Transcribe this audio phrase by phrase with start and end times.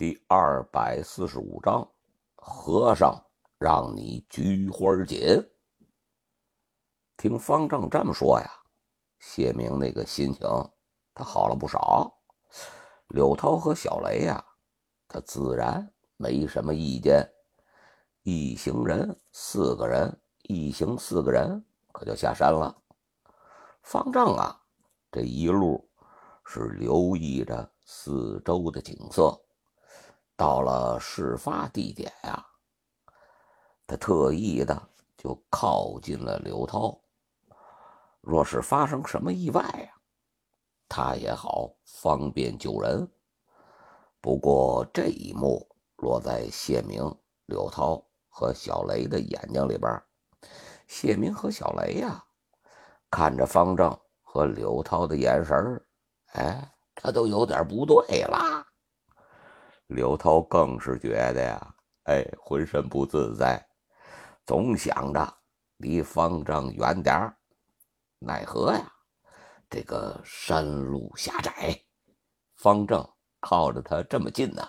[0.00, 1.86] 第二百四十五章，
[2.34, 3.22] 和尚
[3.58, 5.46] 让你菊花紧。
[7.18, 8.50] 听方丈这么说呀，
[9.18, 10.40] 谢明那个心情
[11.12, 12.18] 他好了不少。
[13.08, 14.42] 柳涛和小雷呀，
[15.06, 15.86] 他自然
[16.16, 17.30] 没什么意见。
[18.22, 21.62] 一行人四个人，一行四个人
[21.92, 22.74] 可就下山了。
[23.82, 24.62] 方丈啊，
[25.12, 25.86] 这一路
[26.46, 29.38] 是留意着四周的景色。
[30.40, 32.42] 到了事发地点呀，
[33.86, 36.98] 他特意的就靠近了刘涛。
[38.22, 39.92] 若是发生什么意外呀，
[40.88, 43.06] 他也好方便救人。
[44.18, 50.02] 不过这一幕落在谢明、刘涛和小雷的眼睛里边，
[50.88, 52.24] 谢明和小雷呀，
[53.10, 55.86] 看着方正和刘涛的眼神
[56.32, 58.59] 哎，他都有点不对了。
[59.90, 61.74] 刘涛更是觉得呀，
[62.04, 63.60] 哎，浑身不自在，
[64.46, 65.34] 总想着
[65.78, 67.36] 离方丈远点儿。
[68.20, 68.92] 奈何呀，
[69.68, 71.76] 这个山路狭窄，
[72.54, 73.04] 方正
[73.40, 74.62] 靠着他这么近呐，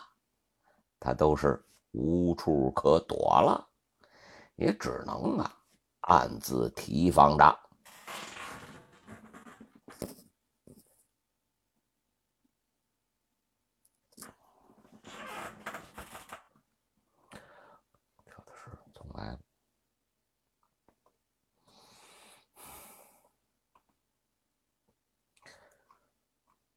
[1.00, 3.64] 他都是无处可躲了，
[4.56, 5.54] 也只能啊
[6.02, 7.60] 暗自提防着。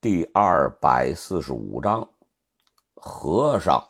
[0.05, 2.06] 第二百四十五章，
[2.92, 3.83] 和尚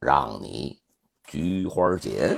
[0.00, 0.82] 让你
[1.22, 2.36] 菊花紧。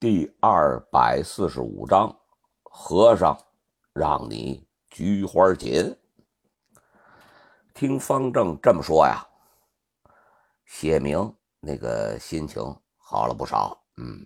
[0.00, 2.18] 第二百四十五章，
[2.64, 3.38] 和尚
[3.92, 4.63] 让你。
[4.94, 5.92] 菊花锦，
[7.74, 9.26] 听方正这么说呀，
[10.66, 12.62] 谢明那个心情
[12.96, 13.76] 好了不少。
[13.96, 14.24] 嗯，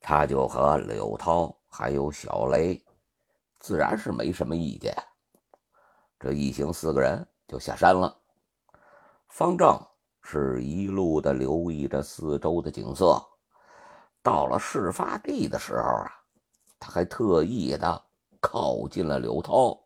[0.00, 2.84] 他就和柳涛还有小雷，
[3.60, 4.92] 自然是没什么意见。
[6.18, 8.20] 这一行四个人就下山了。
[9.28, 9.80] 方正
[10.20, 13.24] 是一路的留意着四周的景色，
[14.20, 16.12] 到了事发地的时候啊，
[16.80, 18.04] 他还特意的。
[18.40, 19.78] 靠近了刘涛，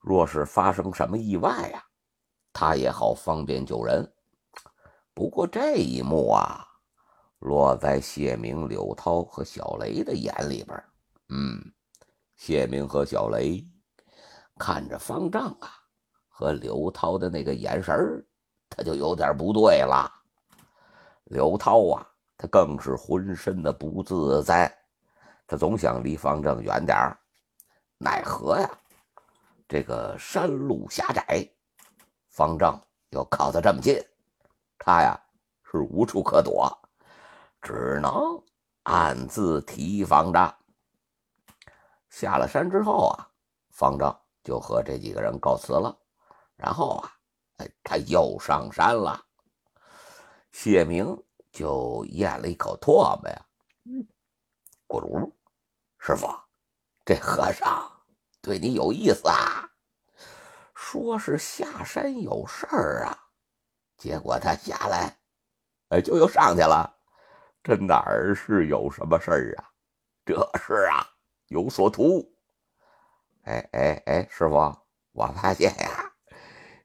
[0.00, 1.84] 若是发生什么意外呀，
[2.52, 4.10] 他也好方便救人。
[5.12, 6.64] 不过这一幕啊，
[7.40, 10.84] 落在谢明、刘涛和小雷的眼里边，
[11.30, 11.60] 嗯，
[12.36, 13.66] 谢明和小雷
[14.56, 15.70] 看着方丈啊
[16.28, 18.24] 和刘涛的那个眼神
[18.70, 20.08] 他就有点不对了。
[21.24, 24.72] 刘涛啊，他更是浑身的不自在，
[25.46, 27.18] 他总想离方丈远点儿。
[27.98, 28.70] 奈何呀，
[29.68, 31.50] 这个山路狭窄，
[32.28, 34.00] 方丈又靠得这么近，
[34.78, 35.20] 他呀
[35.64, 36.70] 是无处可躲，
[37.60, 38.40] 只能
[38.84, 40.56] 暗自提防着。
[42.08, 43.28] 下了山之后啊，
[43.70, 45.98] 方丈就和这几个人告辞了，
[46.54, 47.12] 然后啊，
[47.56, 49.24] 哎，他又上山了。
[50.52, 51.20] 谢明
[51.50, 53.46] 就咽了一口唾沫呀，
[54.86, 55.32] 咕噜，
[55.98, 56.28] 师傅。
[57.08, 57.90] 这和尚
[58.42, 59.70] 对你有意思啊，
[60.74, 63.18] 说是下山有事儿啊，
[63.96, 65.16] 结果他下来，
[65.88, 66.98] 哎，就又上去了。
[67.62, 69.70] 这哪儿是有什么事儿啊？
[70.26, 71.08] 这是啊，
[71.46, 72.30] 有所图。
[73.44, 74.56] 哎哎哎，师傅，
[75.12, 76.12] 我发现呀，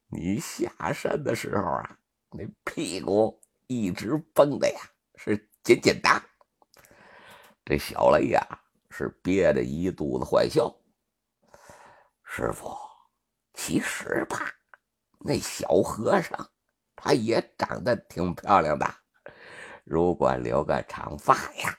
[0.08, 1.98] 你下山的时候啊，
[2.32, 4.80] 那屁股一直绷的呀
[5.16, 5.36] 是
[5.66, 6.10] 紧紧的。
[7.66, 8.62] 这小雷呀。
[8.96, 10.72] 是憋着一肚子坏笑。
[12.24, 12.78] 师傅，
[13.56, 14.38] 其实吧，
[15.18, 16.48] 那小和尚
[16.96, 18.86] 他也长得挺漂亮的。
[19.84, 21.76] 如果留个长发呀，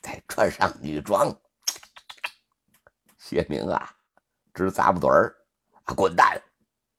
[0.00, 1.30] 再穿上女装，
[3.18, 3.94] 谢明啊，
[4.54, 5.36] 直咂巴嘴儿，
[5.94, 6.40] 滚蛋！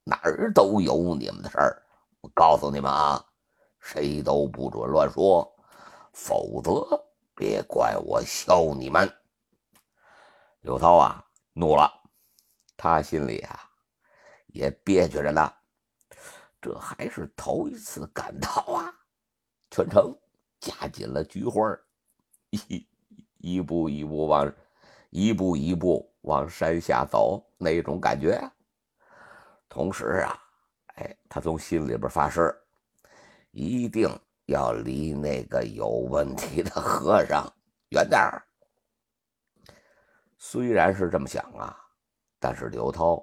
[0.03, 1.81] 哪儿都有你们的事儿。
[2.21, 3.25] 我告诉你们啊，
[3.79, 5.51] 谁都不准乱说，
[6.13, 7.03] 否则
[7.35, 9.11] 别怪我削你们。
[10.65, 11.23] 刘涛啊，
[11.53, 11.87] 怒了，
[12.75, 13.69] 他心里啊
[14.47, 15.53] 也憋屈着呢。
[16.59, 18.91] 这还是头一次赶到啊，
[19.69, 20.11] 全程
[20.59, 21.61] 夹紧了菊花，
[22.49, 22.87] 一
[23.37, 24.51] 一步一步往
[25.11, 28.41] 一步一步往山下走那种感觉。
[29.69, 30.35] 同时啊，
[30.95, 32.51] 哎，他从心里边发誓，
[33.51, 34.09] 一定
[34.47, 37.47] 要离那个有问题的和尚
[37.89, 38.44] 远点儿。
[40.47, 41.75] 虽然是这么想啊，
[42.39, 43.19] 但是刘涛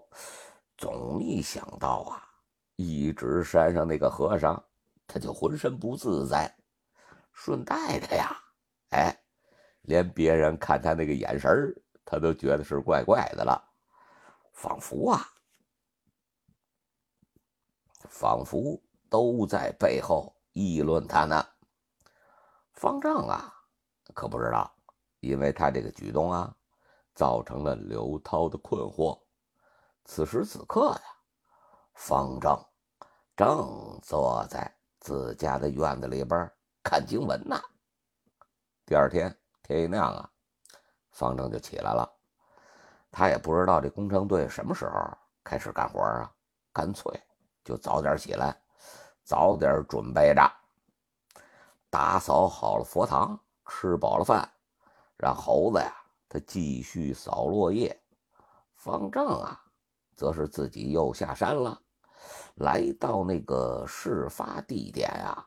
[0.77, 2.29] 总一想到啊，
[2.75, 4.61] 一直山上那个和尚，
[5.07, 6.53] 他就浑身不自在。
[7.33, 8.37] 顺带的呀，
[8.91, 9.17] 哎，
[9.83, 11.73] 连别人看他那个眼神
[12.05, 13.57] 他都觉得是怪怪的了，
[14.53, 15.23] 仿佛啊，
[18.09, 21.47] 仿佛都在背后议论他呢。
[22.73, 23.55] 方丈啊，
[24.13, 24.75] 可不知道，
[25.21, 26.53] 因为他这个举动啊，
[27.15, 29.19] 造成了刘涛的困惑。
[30.05, 31.03] 此时此刻呀，
[31.95, 32.65] 方丈
[33.37, 36.51] 正坐在自家的院子里边。
[36.85, 37.57] 看经文呢。
[38.85, 39.33] 第二天
[39.63, 40.29] 天一亮啊，
[41.13, 42.13] 方正就起来了。
[43.09, 46.29] 他也不知道这工程队什么时候开始干活啊，
[46.73, 47.13] 干脆
[47.63, 48.61] 就早点起来，
[49.23, 50.43] 早点准备着，
[51.89, 53.39] 打扫好了佛堂，
[53.69, 54.53] 吃饱了饭，
[55.17, 55.95] 让猴子呀
[56.33, 57.95] 他继续扫落叶。
[58.75, 59.63] 方丈啊，
[60.17, 61.79] 则是自己又下山了，
[62.55, 65.47] 来到那个事发地点啊。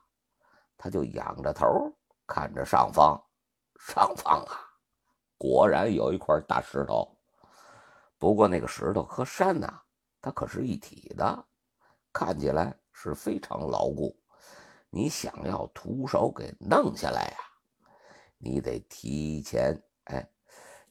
[0.77, 1.91] 他就仰着头
[2.27, 3.19] 看着上方，
[3.79, 4.53] 上方啊，
[5.39, 7.17] 果然有一块大石头。
[8.19, 9.81] 不过那个石头和山呐，
[10.21, 11.45] 它可是一体的，
[12.13, 14.15] 看起来是非常牢固。
[14.91, 17.37] 你想要徒手给弄下来呀，
[18.37, 20.29] 你得提前哎，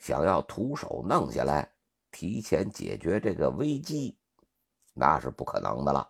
[0.05, 1.67] 想要徒手弄下来，
[2.11, 4.19] 提前解决这个危机，
[4.93, 6.07] 那是不可能的了。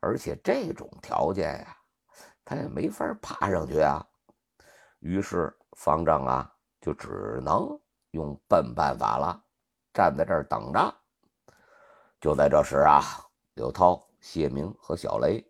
[0.00, 1.76] 而且这种条件呀。
[2.44, 4.06] 他也没法爬上去啊，
[5.00, 7.68] 于是方丈啊就只能
[8.12, 9.42] 用笨办法了，
[9.92, 10.94] 站在这儿等着。
[12.20, 13.02] 就在这时啊，
[13.54, 15.44] 刘涛、谢明和小雷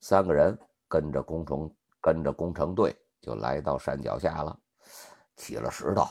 [0.00, 0.58] 三个人
[0.88, 4.58] 跟着工程跟着工程队就来到山脚下了，
[5.36, 6.04] 起了石头，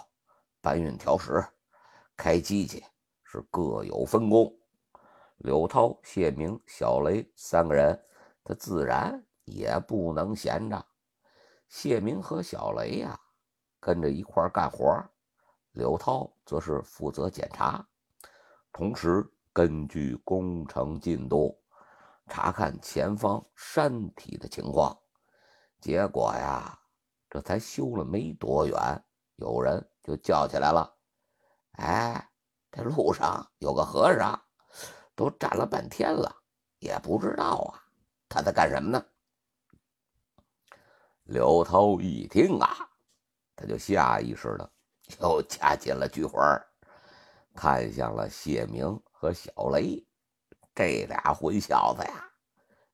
[0.62, 1.46] 搬运条石，
[2.16, 2.84] 开机器，
[3.24, 4.54] 是各有分工。
[5.38, 8.00] 刘涛、谢明、小雷三个人，
[8.44, 9.24] 他自然。
[9.52, 10.86] 也不能闲着，
[11.68, 13.20] 谢明和小雷呀
[13.80, 15.04] 跟着一块干活，
[15.72, 17.84] 刘涛则是负责检查，
[18.72, 21.60] 同时根据工程进度
[22.28, 24.96] 查看前方山体的情况。
[25.82, 26.80] 结果呀，
[27.28, 29.04] 这才修了没多远，
[29.40, 30.94] 有人就叫起来了
[31.80, 32.30] ：“哎，
[32.70, 34.40] 这路上有个和尚，
[35.16, 36.30] 都站了半天了，
[36.80, 37.80] 也不知道啊，
[38.28, 39.06] 他在干什么呢？”
[41.24, 42.90] 刘涛一听啊，
[43.56, 44.70] 他就下意识的
[45.22, 46.62] 又掐紧了菊花，
[47.56, 50.06] 看向了谢明和小雷
[50.76, 52.30] 这俩混小子呀，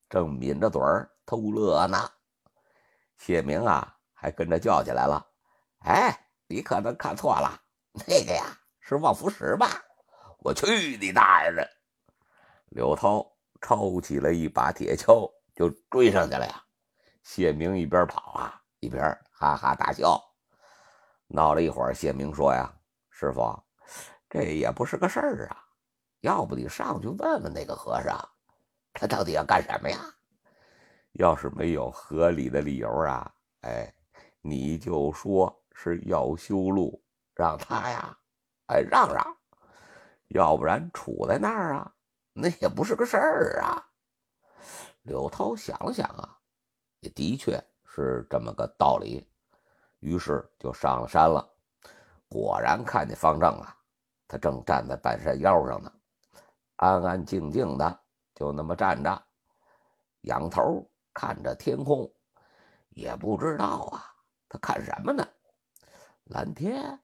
[0.08, 0.80] 正抿着嘴
[1.26, 1.98] 偷乐呢。
[3.18, 5.26] 谢明啊，还跟着叫起来了
[5.86, 6.25] ：“哎，
[6.56, 7.60] 你可能看错了，
[8.08, 8.46] 那个呀
[8.80, 9.68] 是望福石吧？
[10.40, 11.70] 我去你大爷的！”
[12.72, 13.30] 刘涛
[13.60, 16.64] 抄起了一把铁锹，就追上去了呀。
[17.24, 20.18] 谢明一边跑啊，一边哈哈大笑。
[21.28, 22.74] 闹了一会儿，谢明说：“呀，
[23.10, 23.62] 师傅，
[24.30, 25.62] 这也不是个事儿啊。
[26.22, 28.18] 要不你上去问问那个和尚，
[28.94, 30.00] 他到底要干什么呀？
[31.12, 33.30] 要是没有合理的理由啊，
[33.64, 33.94] 哎，
[34.40, 37.04] 你就说是要修路，
[37.36, 38.18] 让他呀，
[38.68, 39.38] 哎，让让。
[40.30, 41.94] 要不然杵在那儿啊，
[42.34, 43.86] 那也不是个事儿啊。”
[45.04, 46.32] 柳涛想了想啊。
[47.02, 49.30] 也的确是这么个道理，
[50.00, 51.48] 于是就上了山了。
[52.28, 53.78] 果然看见方正啊，
[54.28, 55.94] 他正站在半山腰上呢，
[56.78, 58.00] 安安静静的
[58.34, 59.24] 就那么站着，
[60.22, 62.12] 仰头看着天空，
[62.90, 64.02] 也不知道啊，
[64.50, 65.24] 他看什么呢？
[66.26, 67.00] 蓝天、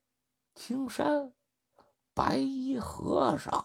[0.56, 1.32] 青山、
[2.12, 3.64] 白衣和尚。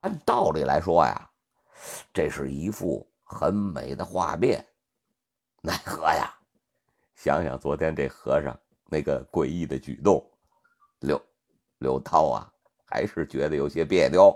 [0.00, 1.30] 按道理来说呀，
[2.14, 4.66] 这是一幅很美的画面。
[5.60, 6.32] 奈何呀！
[7.14, 10.26] 想想昨天这和尚那个诡异的举动，
[11.00, 11.22] 刘
[11.78, 12.50] 刘涛啊，
[12.86, 14.34] 还是觉得有些别扭。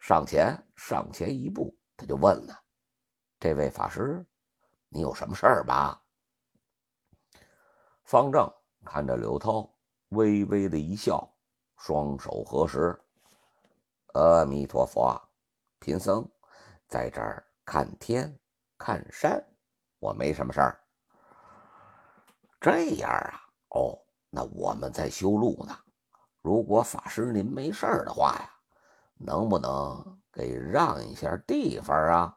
[0.00, 2.60] 上前上前一步，他就问了
[3.38, 4.26] ：“这位法师，
[4.88, 5.99] 你有什么事儿吧？”
[8.10, 8.52] 方丈
[8.84, 9.72] 看着刘涛，
[10.08, 11.32] 微微的一笑，
[11.76, 13.00] 双手合十
[14.14, 15.16] ：“阿弥陀佛，
[15.78, 16.28] 贫僧
[16.88, 18.36] 在这儿看天
[18.76, 19.40] 看山。”
[20.00, 20.80] 我没什么事儿。
[22.60, 23.96] 这样啊，哦，
[24.28, 25.78] 那我们在修路呢。
[26.42, 28.50] 如果法师您没事儿的话呀，
[29.18, 32.36] 能不能给让一下地方啊？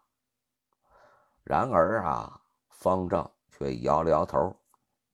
[1.43, 2.39] 然而啊，
[2.69, 4.55] 方丈却摇了摇头。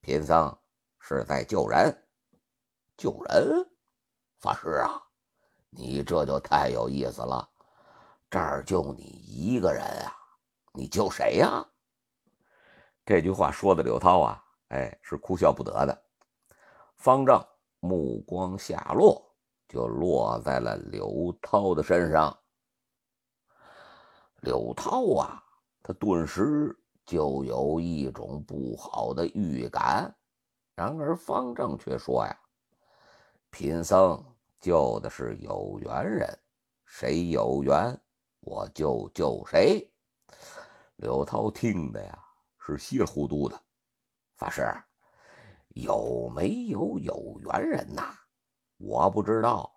[0.01, 0.57] 贫僧
[0.99, 2.07] 是在救人，
[2.97, 3.69] 救人，
[4.39, 5.01] 法师啊，
[5.69, 7.47] 你这就太有意思了。
[8.29, 10.15] 这儿就你一个人啊，
[10.73, 11.65] 你救谁呀？
[13.05, 16.03] 这句话说的柳涛啊，哎，是哭笑不得的。
[16.95, 17.45] 方丈
[17.79, 19.35] 目光下落，
[19.67, 22.37] 就落在了柳涛的身上。
[24.41, 25.43] 柳涛啊，
[25.83, 26.78] 他顿时。
[27.09, 30.15] 就有一种不好的预感，
[30.75, 32.39] 然而方正却说：“呀，
[33.49, 34.23] 贫僧
[34.59, 36.39] 救的是有缘人，
[36.85, 37.99] 谁有缘，
[38.41, 39.91] 我就救谁。”
[40.97, 42.23] 刘涛听的呀
[42.59, 43.59] 是稀里糊涂的。
[44.35, 44.63] 法师，
[45.69, 48.03] 有没有有缘人呐？
[48.77, 49.73] 我不知道，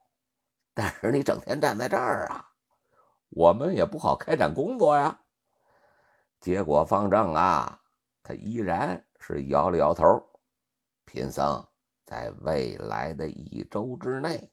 [0.75, 2.47] 但是你整天站在这儿啊，
[3.31, 5.19] 我们也不好开展工作呀。
[6.43, 7.81] 结果方正啊，
[8.21, 10.21] 他依然是摇了摇头。
[11.05, 11.65] 贫僧
[12.05, 14.51] 在未来的一周之内，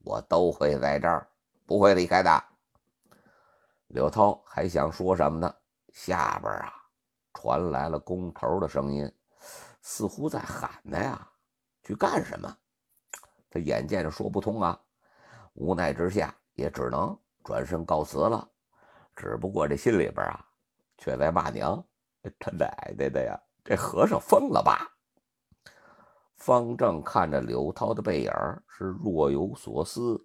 [0.00, 1.30] 我都会在这儿，
[1.66, 2.44] 不会离开的。
[3.86, 5.54] 柳涛还想说什么呢？
[5.92, 6.72] 下边啊，
[7.32, 9.08] 传来了工头的声音，
[9.82, 11.30] 似乎在喊他呀，
[11.84, 12.56] 去干什么？
[13.48, 14.76] 他眼见着说不通啊，
[15.52, 18.50] 无奈之下也只能转身告辞了。
[19.14, 20.44] 只不过这心里边啊。
[21.00, 21.82] 却在骂娘
[22.38, 23.40] ：“他奶奶的呀！
[23.64, 24.86] 这和尚疯了吧？”
[26.36, 28.32] 方正看着刘涛的背影，
[28.68, 30.20] 是若有所思。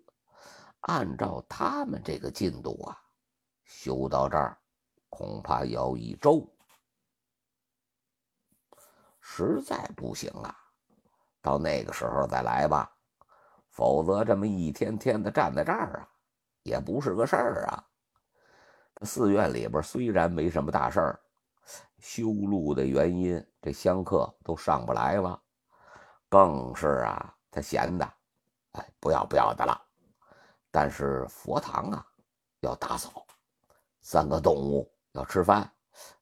[0.82, 3.02] 按照他们这个进度啊，
[3.64, 4.58] 修到这儿
[5.10, 6.46] 恐怕要一周，
[9.22, 10.54] 实在不行啊，
[11.42, 12.92] 到那个时候再来吧。
[13.70, 16.10] 否则这么一天天的站在这儿啊，
[16.64, 17.88] 也不是个事儿啊。
[19.02, 21.20] 寺院里边虽然没什么大事儿，
[22.00, 25.40] 修路的原因，这香客都上不来了，
[26.30, 28.14] 更是啊，他闲的，
[28.72, 29.82] 哎，不要不要的了。
[30.72, 32.06] 但是佛堂啊，
[32.62, 33.26] 要打扫，
[34.02, 35.70] 三个动物要吃饭，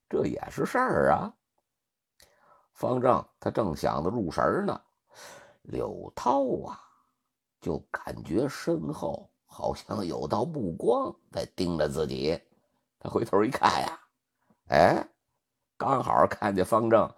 [0.10, 1.34] 这也是事儿啊。
[2.74, 4.82] 方正他正想着入神呢，
[5.62, 6.80] 柳涛啊，
[7.62, 12.42] 就感觉身后好像有道目光在盯着自己。
[13.04, 14.00] 他回头一看呀，
[14.70, 15.06] 哎，
[15.78, 17.14] 刚好看见方正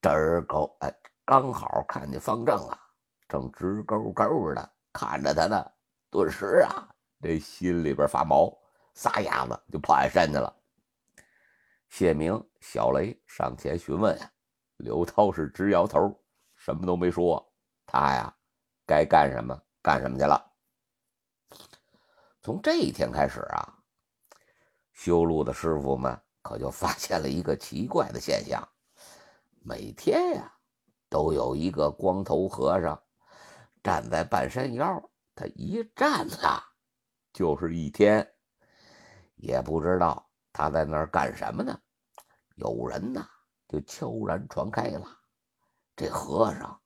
[0.00, 2.78] 直勾，哎，刚好看见方正啊，
[3.28, 5.72] 正直勾勾的看着他呢。
[6.10, 6.86] 顿时啊，
[7.20, 8.56] 这心里边发毛，
[8.94, 10.54] 撒丫子就跑下山去了。
[11.88, 14.30] 谢明、小雷上前询问呀，
[14.76, 16.16] 刘涛是直摇头，
[16.54, 17.44] 什么都没说。
[17.84, 18.32] 他呀，
[18.86, 20.52] 该干什么干什么去了。
[22.40, 23.73] 从这一天开始啊。
[24.94, 28.66] 修路的师傅们可就发现了一个奇怪的现象：
[29.60, 30.50] 每天呀，
[31.10, 32.98] 都有一个光头和尚
[33.82, 36.62] 站在半山腰，他一站啊，
[37.32, 38.26] 就是一天。
[39.34, 41.78] 也不知道他在那儿干什么呢。
[42.54, 43.28] 有人呐，
[43.68, 45.06] 就悄然传开了，
[45.96, 46.80] 这和尚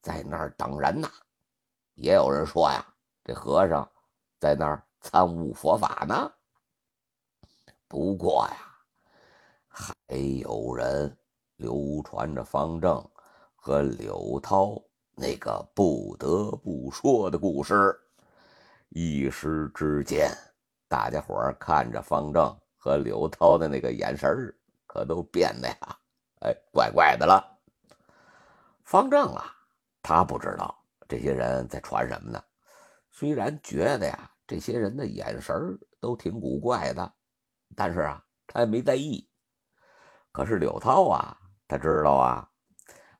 [0.00, 1.08] 在那儿等人呢。
[1.94, 2.84] 也有人说呀，
[3.22, 3.88] 这和尚
[4.40, 6.32] 在那儿参悟佛法呢。
[7.92, 8.56] 不过呀，
[9.68, 11.14] 还有人
[11.56, 13.06] 流传着方正
[13.54, 14.82] 和柳涛
[15.14, 17.94] 那个不得不说的故事。
[18.88, 20.30] 一时之间，
[20.88, 24.50] 大家伙看着方正和柳涛的那个眼神
[24.86, 25.98] 可都变得呀，
[26.40, 27.44] 哎，怪怪的了。
[28.84, 29.54] 方正啊，
[30.02, 30.74] 他不知道
[31.06, 32.42] 这些人在传什么呢。
[33.10, 37.12] 虽然觉得呀，这些人的眼神都挺古怪的。
[37.76, 39.28] 但是啊，他也没在意。
[40.30, 41.36] 可是柳涛啊，
[41.68, 42.48] 他知道啊，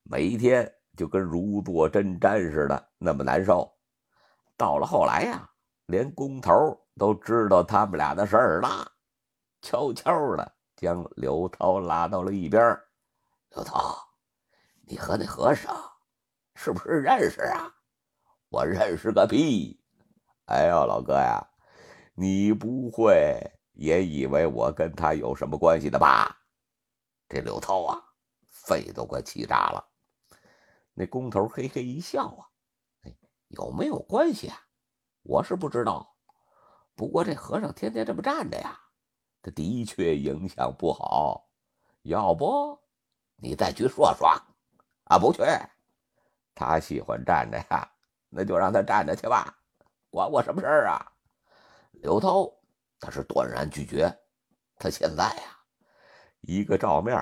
[0.02, 3.70] 每一天就跟如坐针毡似的，那么难受。
[4.56, 5.50] 到了后来呀，
[5.86, 6.54] 连工头
[6.96, 8.92] 都知道他们俩的事儿了，
[9.60, 12.62] 悄悄的将柳涛拉到了一边。
[13.50, 13.96] 柳涛，
[14.86, 15.74] 你和那和尚
[16.54, 17.74] 是不是认识啊？
[18.48, 19.82] 我认识个屁！
[20.46, 21.46] 哎呦，老哥呀，
[22.14, 23.40] 你不会。
[23.72, 26.38] 也以为我跟他有什么关系的吧？
[27.28, 28.02] 这刘涛啊，
[28.48, 29.88] 肺都快气炸了。
[30.94, 32.46] 那工头嘿嘿一笑啊，
[33.02, 33.16] 哎，
[33.48, 34.56] 有没有关系啊？
[35.22, 36.14] 我是不知道。
[36.94, 38.78] 不过这和尚天天这么站着呀，
[39.40, 41.48] 他的确影响不好。
[42.02, 42.78] 要不
[43.36, 44.28] 你再去说说？
[45.04, 45.42] 啊，不去。
[46.54, 47.90] 他喜欢站着呀，
[48.28, 49.56] 那就让他站着去吧，
[50.10, 51.12] 管我什么事儿啊？
[51.92, 52.52] 刘涛
[53.04, 54.16] 他是断然拒绝，
[54.76, 55.58] 他现在呀，
[56.42, 57.16] 一个照面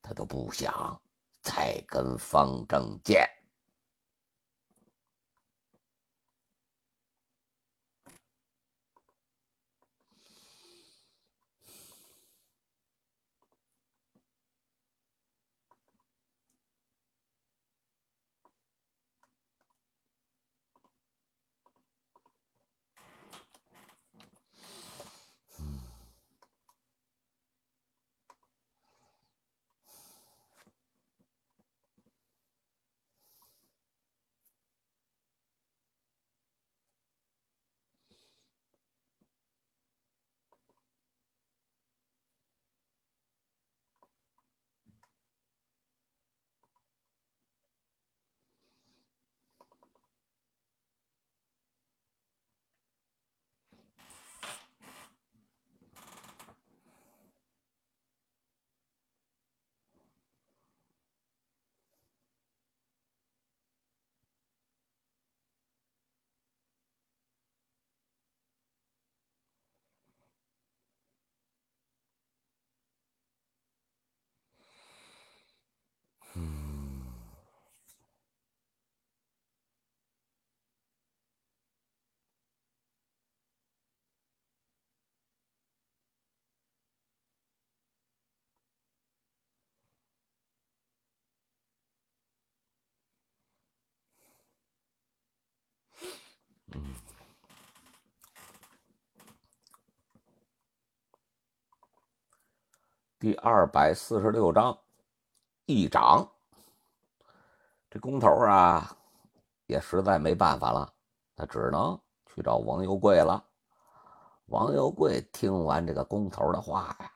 [0.00, 1.02] 他都不想
[1.42, 3.28] 再跟方正见。
[103.24, 104.78] 第二百四十六章，
[105.64, 106.30] 一掌。
[107.88, 108.94] 这工头啊，
[109.64, 110.92] 也实在没办法了，
[111.34, 113.42] 他只能去找王有贵了。
[114.48, 117.10] 王有贵听完这个工头的话呀，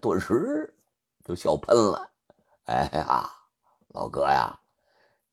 [0.00, 0.74] 顿时
[1.22, 2.10] 就笑喷了。
[2.64, 3.30] 哎呀，
[3.88, 4.58] 老哥呀，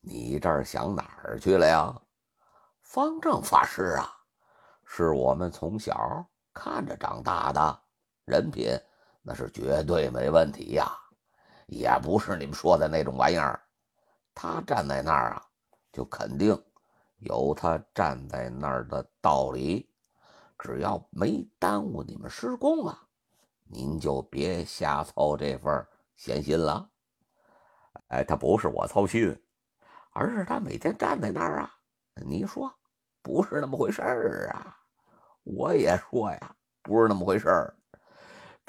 [0.02, 2.02] 你这儿想哪儿去了呀？
[2.82, 4.14] 方丈法师啊，
[4.84, 6.22] 是我们从小
[6.52, 7.80] 看着长大的
[8.26, 8.78] 人品。
[9.22, 10.90] 那是绝对没问题呀，
[11.66, 13.60] 也不是你们说的那种玩意儿。
[14.34, 15.42] 他站在那儿啊，
[15.92, 16.60] 就肯定
[17.18, 19.88] 有他站在那儿的道理。
[20.58, 23.06] 只要没耽误你们施工啊，
[23.64, 26.88] 您就别瞎操这份闲心了。
[28.08, 29.36] 哎，他不是我操心，
[30.12, 31.74] 而是他每天站在那儿啊。
[32.26, 32.72] 你说
[33.22, 34.76] 不是那么回事儿啊？
[35.42, 37.74] 我也说呀，不是那么回事儿。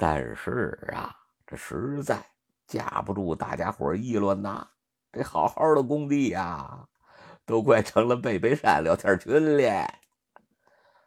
[0.06, 2.22] 但是啊，这实在
[2.66, 4.68] 架不住大家伙议论呐。
[5.10, 6.86] 这好好的工地呀，
[7.46, 9.90] 都快成了贝贝山聊天群了。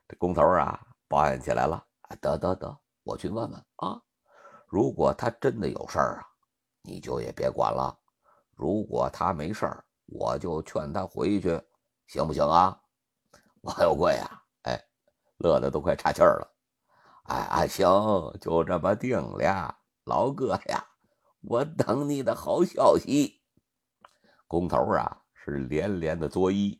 [0.08, 1.86] 这工头啊，抱怨起来了。
[2.20, 4.02] 得得得，我去问问啊。
[4.66, 6.26] 如果他真的有事儿啊，
[6.82, 7.96] 你就也别管了。
[8.56, 11.62] 如果他没事儿，我就劝他回去，
[12.08, 12.76] 行不行啊？
[13.62, 14.84] 王有贵啊，哎，
[15.38, 16.57] 乐得都快岔气儿了。
[17.28, 17.86] 哎哎，行，
[18.40, 20.82] 就这么定了，老哥呀，
[21.42, 23.42] 我等你的好消息。
[24.48, 26.80] 工头啊是连连的作揖。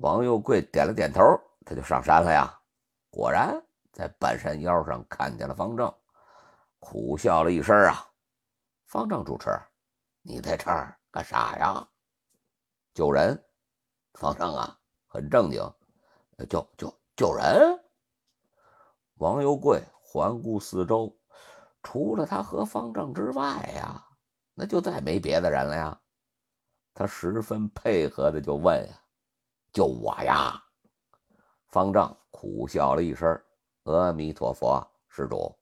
[0.00, 1.22] 王有贵点了点头，
[1.66, 2.58] 他就上山了呀。
[3.10, 3.54] 果然
[3.92, 5.92] 在半山腰上看见了方正，
[6.78, 8.08] 苦笑了一声啊。
[8.86, 9.50] 方正主持，
[10.22, 11.86] 你在这儿干啥呀？
[12.94, 13.38] 救人。
[14.14, 15.60] 方正啊，很正经，
[16.48, 17.78] 救救救人。
[19.18, 21.12] 王有贵环顾四周，
[21.82, 24.00] 除了他和方丈之外呀，
[24.54, 26.00] 那就再没别的人了呀。
[26.94, 28.94] 他十分配合的就问呀
[29.72, 30.62] ：“就我呀？”
[31.66, 33.28] 方丈苦笑了一声
[33.84, 35.52] ：“阿弥陀佛，施主，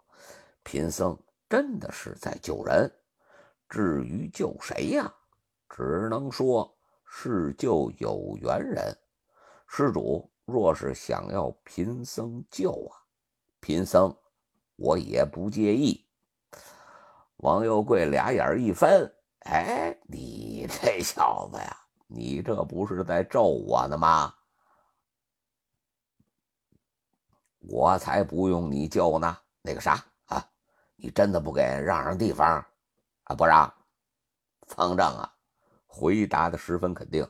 [0.62, 2.92] 贫僧真的是在救人。
[3.70, 5.10] 至于救谁呀，
[5.70, 8.94] 只能说是救有缘人。
[9.66, 13.00] 施主若是想要贫僧救啊。”
[13.66, 14.16] 贫僧，
[14.76, 16.06] 我也不介意。
[17.38, 21.76] 王有贵俩眼一翻，哎，你这小子呀，
[22.06, 24.32] 你这不是在咒我呢吗？
[27.58, 29.36] 我才不用你救呢。
[29.62, 30.48] 那个啥啊，
[30.94, 32.64] 你真的不给让让地方
[33.24, 33.34] 啊？
[33.34, 33.74] 不让。
[34.68, 35.34] 方正啊，
[35.88, 37.28] 回答的十分肯定。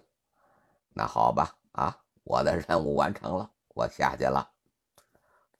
[0.91, 4.47] 那好吧，啊，我的任务完成了，我下去了。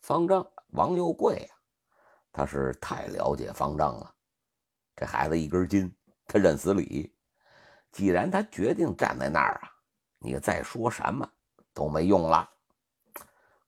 [0.03, 0.47] 方正。
[0.77, 1.55] 王有贵呀，
[2.31, 4.15] 他是太了解方丈了。
[4.95, 5.93] 这孩子一根筋，
[6.27, 7.13] 他认死理。
[7.93, 9.73] 既然他决定站在那儿啊，
[10.19, 11.27] 你再说什么
[11.73, 12.49] 都没用了。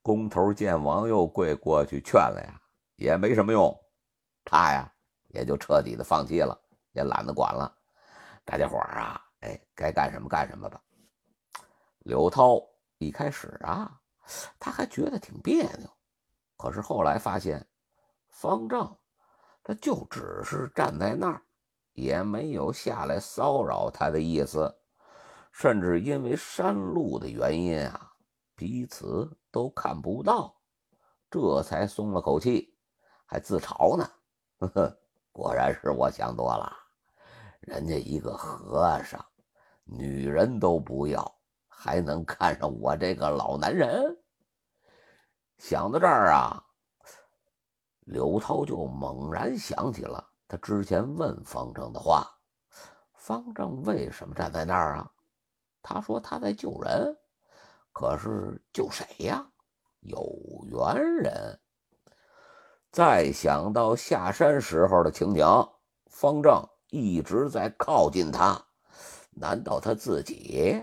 [0.02, 2.60] 工头见王又贵过去劝了呀，
[2.96, 3.74] 也没什么用，
[4.44, 4.92] 他呀
[5.28, 6.58] 也就彻底的放弃了，
[6.92, 7.74] 也懒得管了。
[8.44, 10.78] 大家伙儿啊，哎，该干什么干什么吧。
[12.00, 12.60] 刘涛
[12.98, 13.98] 一开始啊，
[14.58, 15.88] 他还觉得挺别扭，
[16.58, 17.64] 可是后来发现，
[18.28, 18.98] 方丈
[19.62, 21.40] 他就只是站在那儿，
[21.92, 24.76] 也没有下来骚扰他的意思，
[25.52, 28.12] 甚至因为山路的原因啊，
[28.56, 30.54] 彼此都看不到，
[31.30, 32.76] 这才松了口气，
[33.24, 34.04] 还自嘲呢。
[34.58, 34.98] 呵呵，
[35.30, 36.76] 果然是我想多了，
[37.60, 39.24] 人家一个和尚，
[39.84, 41.32] 女人都不要。
[41.80, 44.17] 还能看上我这个老男人？
[45.58, 46.64] 想到这儿啊，
[48.00, 52.26] 刘涛就猛然想起了他之前问方正的话
[53.12, 55.12] ：“方正为什么站在那儿啊？”
[55.82, 57.16] 他说他在救人，
[57.92, 59.46] 可是救谁呀？
[60.00, 60.24] 有
[60.70, 61.60] 缘人。
[62.90, 65.44] 再想到下山时候的情景，
[66.06, 68.58] 方正一直在靠近他，
[69.30, 70.80] 难道他自己？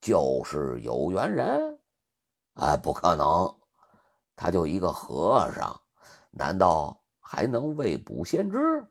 [0.00, 1.78] 就是有缘人，
[2.54, 3.54] 哎，不可能，
[4.36, 5.80] 他就一个和尚，
[6.30, 8.84] 难道还能未卜先知？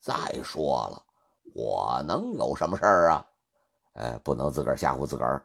[0.00, 1.02] 再说了，
[1.54, 3.26] 我能有什么事儿啊？
[3.94, 5.44] 哎，不能自个儿吓唬自个儿，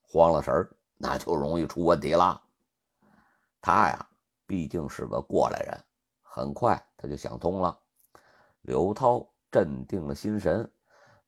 [0.00, 2.40] 慌了神儿，那就容易出问题了。
[3.60, 4.08] 他呀，
[4.46, 5.84] 毕竟是个过来人，
[6.22, 7.78] 很快他就想通了。
[8.62, 10.70] 刘涛镇定了心神，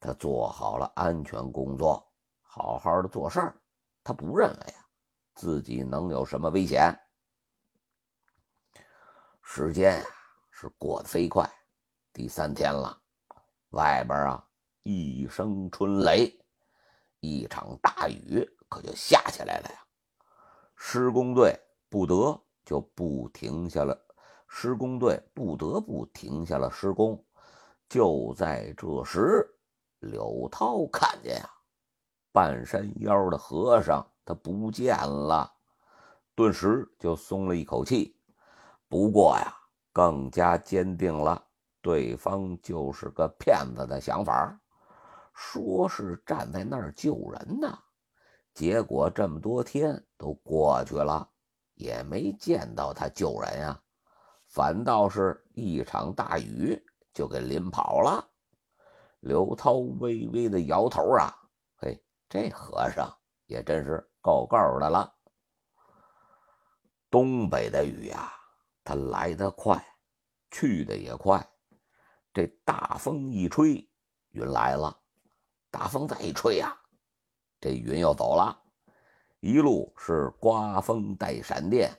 [0.00, 2.02] 他做好了安全工作。
[2.40, 3.54] 好好的做事儿，
[4.02, 4.80] 他不认为啊
[5.34, 6.98] 自己能有什么危险。
[9.48, 10.06] 时间啊
[10.50, 11.48] 是过得飞快，
[12.12, 13.00] 第三天了，
[13.70, 14.44] 外边啊
[14.82, 16.36] 一声春雷，
[17.20, 19.86] 一场大雨可就下起来了呀。
[20.74, 21.56] 施工队
[21.88, 23.96] 不得就不停下了，
[24.48, 27.24] 施工队不得不停下了施工。
[27.88, 29.48] 就在这时，
[30.00, 31.48] 柳涛看见呀。
[32.32, 35.50] 半山腰的和尚，他不见了，
[36.34, 38.15] 顿时就松了一口气。
[38.88, 39.52] 不过呀，
[39.92, 41.42] 更加坚定了
[41.80, 44.60] 对方就是个骗子的想法。
[45.34, 47.78] 说是站在那儿救人呢，
[48.54, 51.28] 结果这么多天都过去了，
[51.74, 53.78] 也没见到他救人呀，
[54.46, 58.26] 反倒是一场大雨就给淋跑了。
[59.20, 61.34] 刘涛微微的摇头啊。
[61.76, 63.12] 嘿这和尚
[63.46, 65.12] 也真是够够的了。
[67.10, 68.32] 东北的雨呀，
[68.86, 69.84] 它来得快，
[70.52, 71.44] 去的也快。
[72.32, 73.84] 这大风一吹，
[74.30, 74.96] 云来了；
[75.72, 76.72] 大风再一吹呀，
[77.60, 78.56] 这云又走了。
[79.40, 81.90] 一路是刮风带闪电，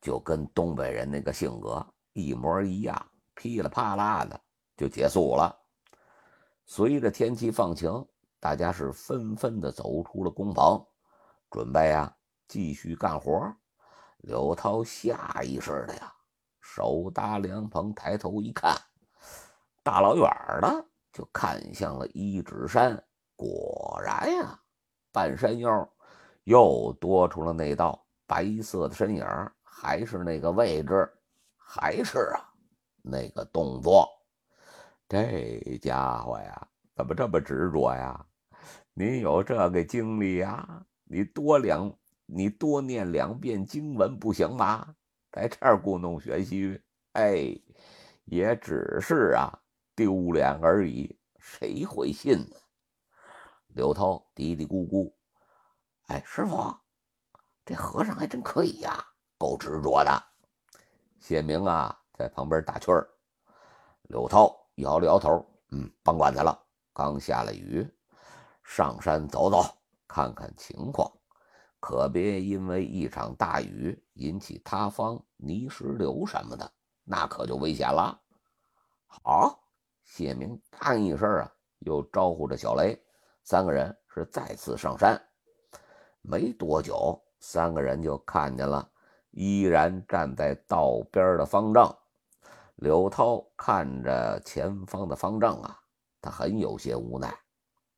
[0.00, 4.38] 就跟东北人那个性格一模一样，噼里啪啦的
[4.76, 5.58] 就结束了。
[6.66, 8.06] 随着天气放晴。
[8.42, 10.82] 大家是纷纷的走出了工棚，
[11.50, 12.16] 准备啊
[12.48, 13.54] 继续干活。
[14.22, 16.12] 刘涛下意识的呀，
[16.60, 18.76] 手搭凉棚，抬头一看，
[19.82, 20.30] 大老远
[20.60, 23.02] 的就看向了一指山。
[23.34, 24.60] 果然呀，
[25.10, 25.88] 半山腰
[26.44, 29.26] 又多出了那道白色的身影，
[29.62, 31.10] 还是那个位置，
[31.56, 32.52] 还是啊
[33.02, 34.08] 那个动作。
[35.08, 38.26] 这家伙呀，怎么这么执着呀？
[38.92, 40.84] 您有这个经历呀？
[41.04, 41.90] 你多两，
[42.32, 44.94] 你多念两遍经文不行吗？
[45.32, 46.80] 在这儿故弄玄虚，
[47.12, 47.56] 哎，
[48.24, 49.50] 也只是啊
[49.94, 52.56] 丢脸而已，谁会信呢？
[53.68, 55.12] 刘涛嘀嘀咕咕，
[56.06, 56.74] 哎，师傅，
[57.64, 59.04] 这和尚还真可以呀，
[59.38, 60.22] 够执着的。
[61.20, 63.08] 谢明啊，在旁边打趣儿。
[64.02, 66.60] 刘涛摇了摇头，嗯，甭管他了，
[66.92, 67.88] 刚下了雨。
[68.62, 69.64] 上山走走，
[70.06, 71.10] 看看情况，
[71.80, 76.70] 可别因为一场大雨引起塌方、泥石流什么的，
[77.04, 78.20] 那可就危险了。
[79.06, 79.58] 好，
[80.04, 83.02] 谢明答应一声啊，又招呼着小雷，
[83.42, 85.20] 三个人是再次上山。
[86.20, 88.88] 没多久，三个人就看见了
[89.30, 91.96] 依然站在道边的方丈。
[92.76, 95.80] 刘涛看着前方的方丈啊，
[96.20, 97.34] 他很有些无奈。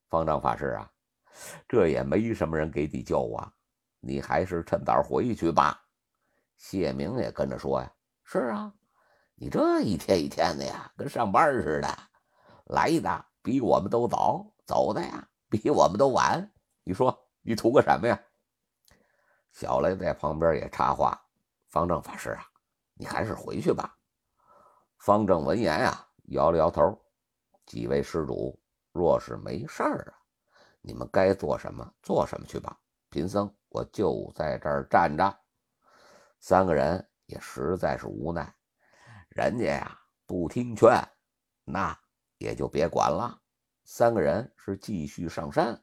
[0.09, 0.91] 方丈法师啊，
[1.69, 3.53] 这也没什么人给你救啊，
[4.05, 5.81] 你还是趁早回去吧。
[6.57, 7.93] 谢明也跟着说呀
[8.25, 8.75] ：“是啊，
[9.37, 11.89] 你这一天一天的呀，跟上班似的，
[12.67, 16.53] 来的比我们都早，走的呀比我们都晚。
[16.83, 18.21] 你说你图个什么呀？”
[19.53, 21.21] 小雷在旁边也插话
[21.71, 22.45] ：“方正法师啊，
[22.95, 23.97] 你还是回去吧。
[24.99, 27.01] 方正闻言啊，摇了摇头。
[27.65, 28.61] 几位施主，
[28.93, 30.19] 若是没事儿啊，
[30.81, 32.77] 你们该做什么做什么去吧。
[33.09, 35.35] 贫僧我就在这儿站着。
[36.41, 38.55] 三个人也实在是无奈，
[39.31, 40.91] 人家呀不听劝，
[41.65, 41.99] 那
[42.37, 43.41] 也就别管了。
[43.85, 45.83] 三个人是继续上山，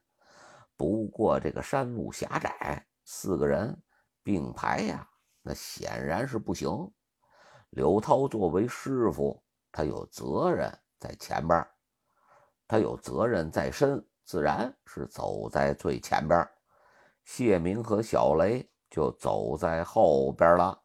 [0.77, 3.75] 不过这个山路狭窄，四个人
[4.21, 5.09] 并排呀，
[5.41, 6.69] 那显然是不行。
[7.71, 11.65] 刘涛作为师傅，他有责任在前边。
[12.67, 16.47] 他有责任在身，自然是走在最前边。
[17.31, 20.81] 谢明和小雷就走在后边了。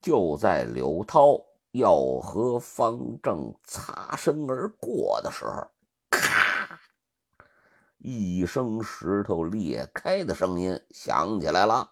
[0.00, 1.36] 就在柳涛
[1.72, 5.66] 要和方正擦身而过的时候，
[6.08, 6.78] 咔！
[7.98, 11.90] 一声石头裂开的声音响起来了。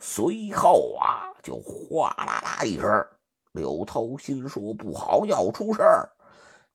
[0.00, 3.06] 随后啊，就哗啦啦一声。
[3.52, 6.10] 柳涛心说：“不好，要出事儿。”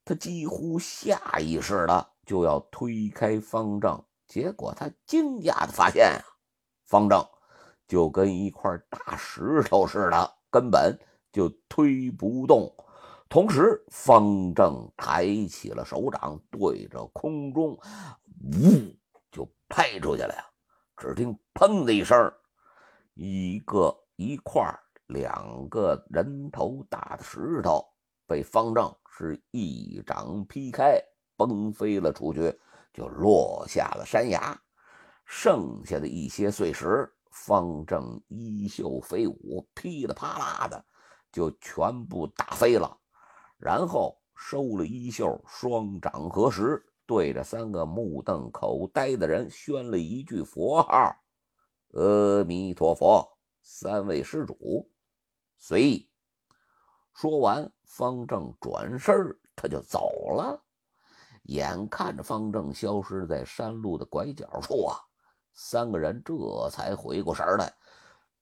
[0.06, 6.24] 他几乎下意识的就要推开方正，结果他惊讶的发现啊，
[6.86, 7.28] 方正
[7.88, 10.98] 就跟一块大石头似的，根本
[11.34, 12.74] 就推不动。
[13.28, 18.96] 同时，方正抬起了手掌，对着空中，呜，
[19.32, 20.46] 就拍出去了呀！
[20.96, 22.32] 只听“砰”的一声，
[23.15, 24.63] 一个一块
[25.08, 27.84] 两个人头大的石头
[28.26, 28.96] 被方正。
[29.22, 30.98] 是一掌劈开，
[31.36, 32.58] 崩飞了出去，
[32.93, 34.60] 就落下了山崖。
[35.25, 40.84] 剩下的一些碎石，方正衣袖飞舞，噼里啪啦的
[41.32, 42.99] 就全部打飞了。
[43.58, 51.15] 然后收了衣袖，双掌合十，对着三个目瞪口呆的人宣了一句佛号
[51.93, 54.89] ：“阿弥陀佛，三位施主，
[55.58, 56.10] 随意。”
[57.13, 60.63] 说完，方正转身他就走了。
[61.49, 64.97] 眼看着方正消失在山路的拐角处啊，
[65.53, 67.73] 三个人这才回过神来，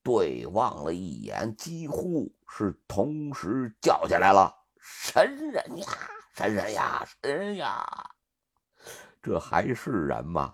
[0.03, 5.87] 对望了一眼，几乎是同时叫起来了：“神人呀，
[6.33, 7.85] 神人呀，神人呀！”
[9.21, 10.53] 这还是人吗？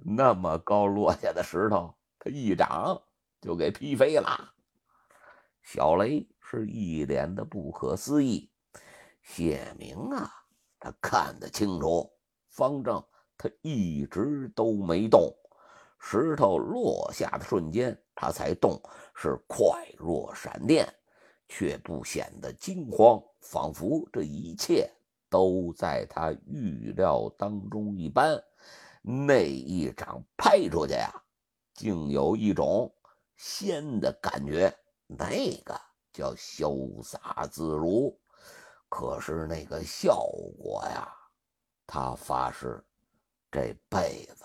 [0.00, 3.00] 那么高落下的石头，他一掌
[3.40, 4.52] 就给劈飞了。
[5.62, 6.28] 小雷。
[6.52, 8.50] 是一脸的不可思议。
[9.22, 10.39] 谢明啊，
[10.80, 12.10] 他看得清楚，
[12.48, 13.00] 方正
[13.36, 15.32] 他一直都没动，
[16.00, 18.82] 石头落下的瞬间他才动，
[19.14, 20.92] 是快若闪电，
[21.48, 24.90] 却不显得惊慌，仿佛这一切
[25.28, 28.42] 都在他预料当中一般。
[29.02, 31.12] 那一掌拍出去呀，
[31.74, 32.92] 竟有一种
[33.36, 34.74] 仙的感觉，
[35.06, 35.78] 那个。
[36.12, 38.19] 叫潇洒自如，
[38.90, 40.16] 可是那个效
[40.58, 41.08] 果呀，
[41.86, 42.84] 他发誓
[43.50, 44.44] 这辈子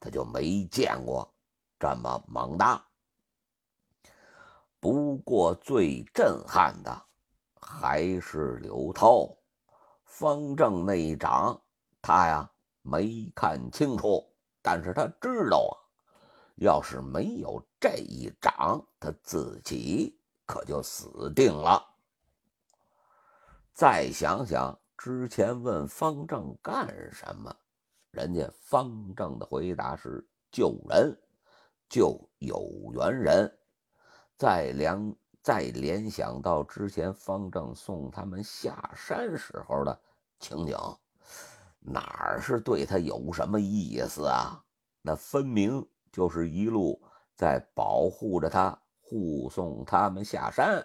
[0.00, 1.30] 他就没见过
[1.78, 2.82] 这么猛的。
[4.78, 7.02] 不过最震撼的
[7.60, 9.28] 还是刘涛、
[10.04, 11.60] 方正那一掌，
[12.00, 12.48] 他呀
[12.82, 14.24] 没看清楚，
[14.62, 15.74] 但是他知道啊，
[16.54, 20.18] 要是没有这一掌，他自己。
[20.46, 21.84] 可就死定了。
[23.76, 27.54] 再想想之前问方正干什么，
[28.10, 31.14] 人家方正的回答是救人，
[31.86, 33.58] 救有缘人。
[34.38, 40.00] 再联再联想到之前方正送他们下山时候的
[40.40, 40.74] 情景，
[41.80, 44.58] 哪儿是对他有什么意思啊？
[45.02, 46.98] 那分明就是一路
[47.34, 48.74] 在保护着他。
[49.02, 50.82] 护送他们下山。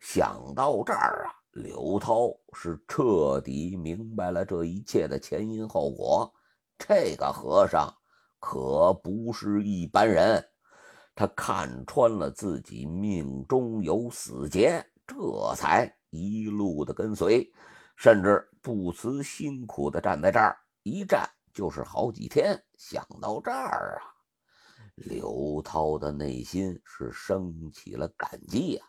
[0.00, 6.32] 想到这儿啊，刘涛是彻底明白了这一切的前因后果。
[6.78, 7.94] 这个和尚
[8.40, 10.42] 可不是一般人，
[11.14, 17.52] 他看穿了自己命中有死劫，这才一路的跟随，
[17.96, 22.60] 甚至不辞辛苦的站在这儿，一站就是好几天。
[22.78, 24.08] 想到这儿啊。
[24.94, 28.84] 刘涛的内心是升起了感激呀，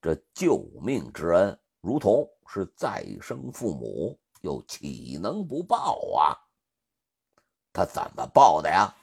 [0.00, 6.36] 这救命之恩，如同是再生父母，又岂能不报啊？
[7.72, 8.94] 他怎么报的呀？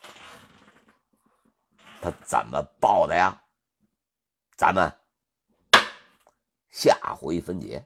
[2.01, 3.41] 他怎么报的呀？
[4.55, 4.91] 咱们
[6.69, 7.83] 下回分解。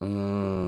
[0.00, 0.67] 嗯，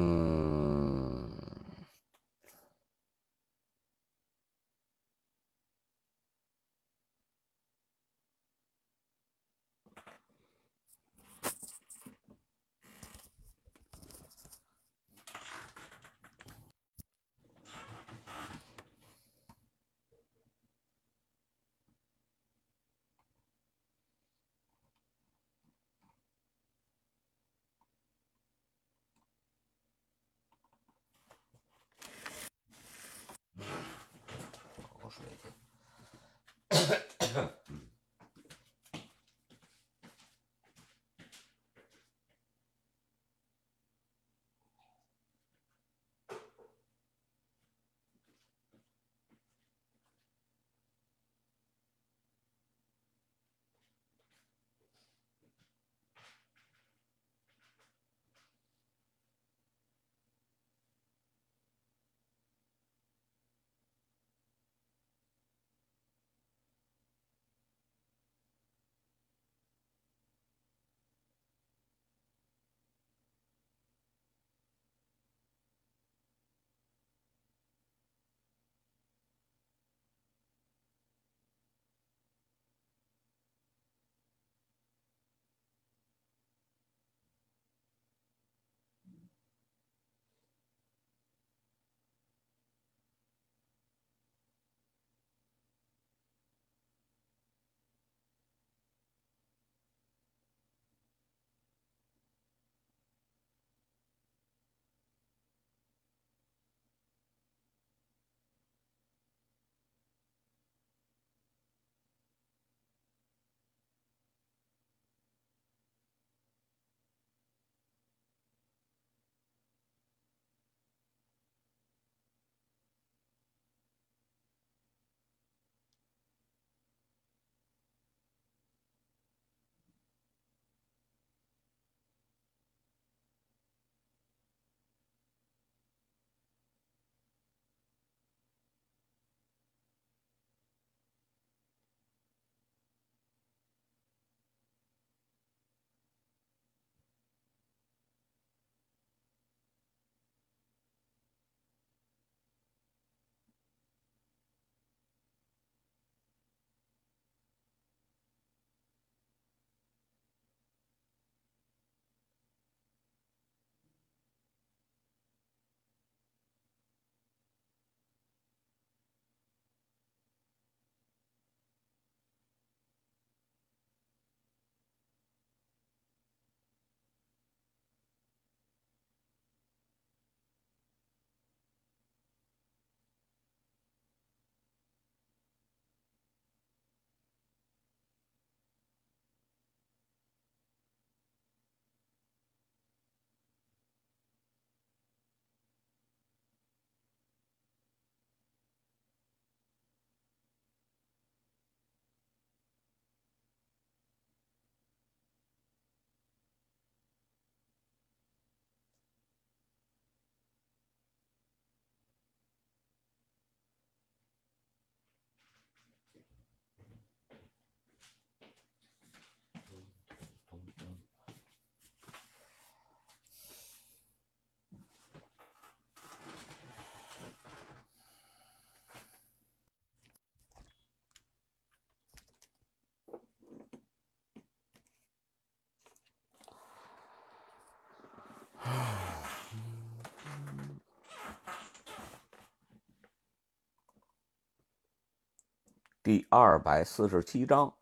[246.10, 247.72] 第二百四十七章，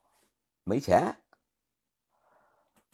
[0.63, 1.17] 没钱。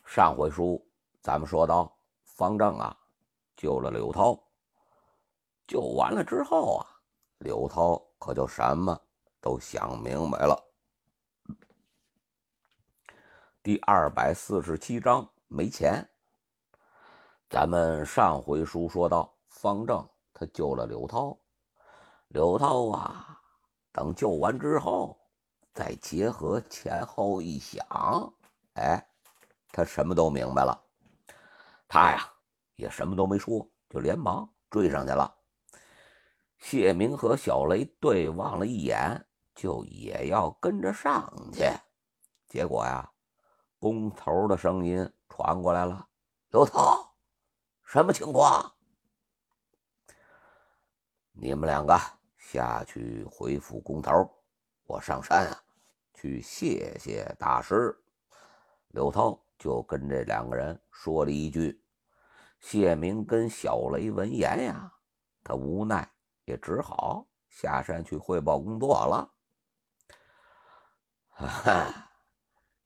[0.05, 0.81] 上回书
[1.21, 2.97] 咱们说到，方正啊
[3.57, 4.41] 救了柳涛，
[5.67, 6.87] 救完了之后啊，
[7.39, 8.97] 柳涛可就什么
[9.41, 10.57] 都想明白了。
[13.61, 16.09] 第二百四十七章没钱。
[17.51, 21.37] 咱们上回书说到，方正他救了柳涛，
[22.29, 23.41] 柳涛啊。
[23.91, 25.17] 等救完之后，
[25.75, 27.85] 再结合前后一想，
[28.75, 29.05] 哎，
[29.73, 30.81] 他什么都明白了。
[31.89, 32.33] 他呀，
[32.77, 35.37] 也什么都没说，就连忙追上去了。
[36.59, 41.65] 谢明和小雷对望了一眼，就也要跟着上去。
[42.47, 43.11] 结果呀，
[43.81, 46.09] 工头的声音传过来了
[46.51, 47.15] ：“刘涛，
[47.83, 48.73] 什么情况？
[51.33, 52.01] 你们两个
[52.39, 54.31] 下去回复工头，
[54.87, 55.64] 我上山啊，
[56.25, 57.95] 去谢谢大师。
[58.93, 61.85] 刘涛就跟这两个人说了一句。
[62.61, 64.91] 谢明跟小雷闻言呀，
[65.43, 66.11] 他无奈
[66.47, 69.31] 也只好下山去汇报工作了。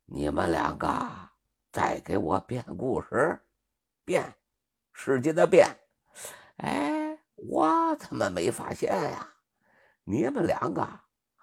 [0.04, 0.90] 你们两个
[1.70, 3.40] 再给我编故事，
[4.04, 4.34] 编，
[4.92, 5.64] 使劲的编。
[6.56, 9.32] 哎，我怎么没发现呀？
[10.02, 10.82] 你们两个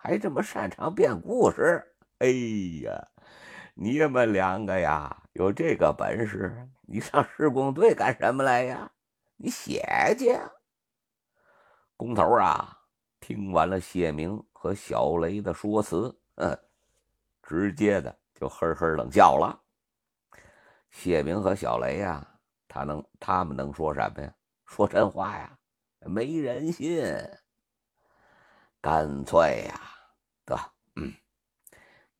[0.05, 1.83] 还这么擅长编故事？
[2.19, 2.27] 哎
[2.83, 3.07] 呀！
[3.73, 8.91] 你们两个呀，有这个本事，你上施工队干什么来呀？
[9.35, 9.83] 你写
[10.15, 10.39] 去。
[11.97, 12.81] 工头啊，
[13.19, 16.55] 听完了谢明和小雷的说辞，嗯，
[17.41, 19.59] 直接的就呵呵冷笑了。
[20.91, 22.23] 谢明和小雷呀，
[22.67, 24.31] 他能，他们能说什么呀？
[24.67, 25.57] 说真话呀，
[26.01, 27.03] 没人信。
[28.79, 29.81] 干脆呀，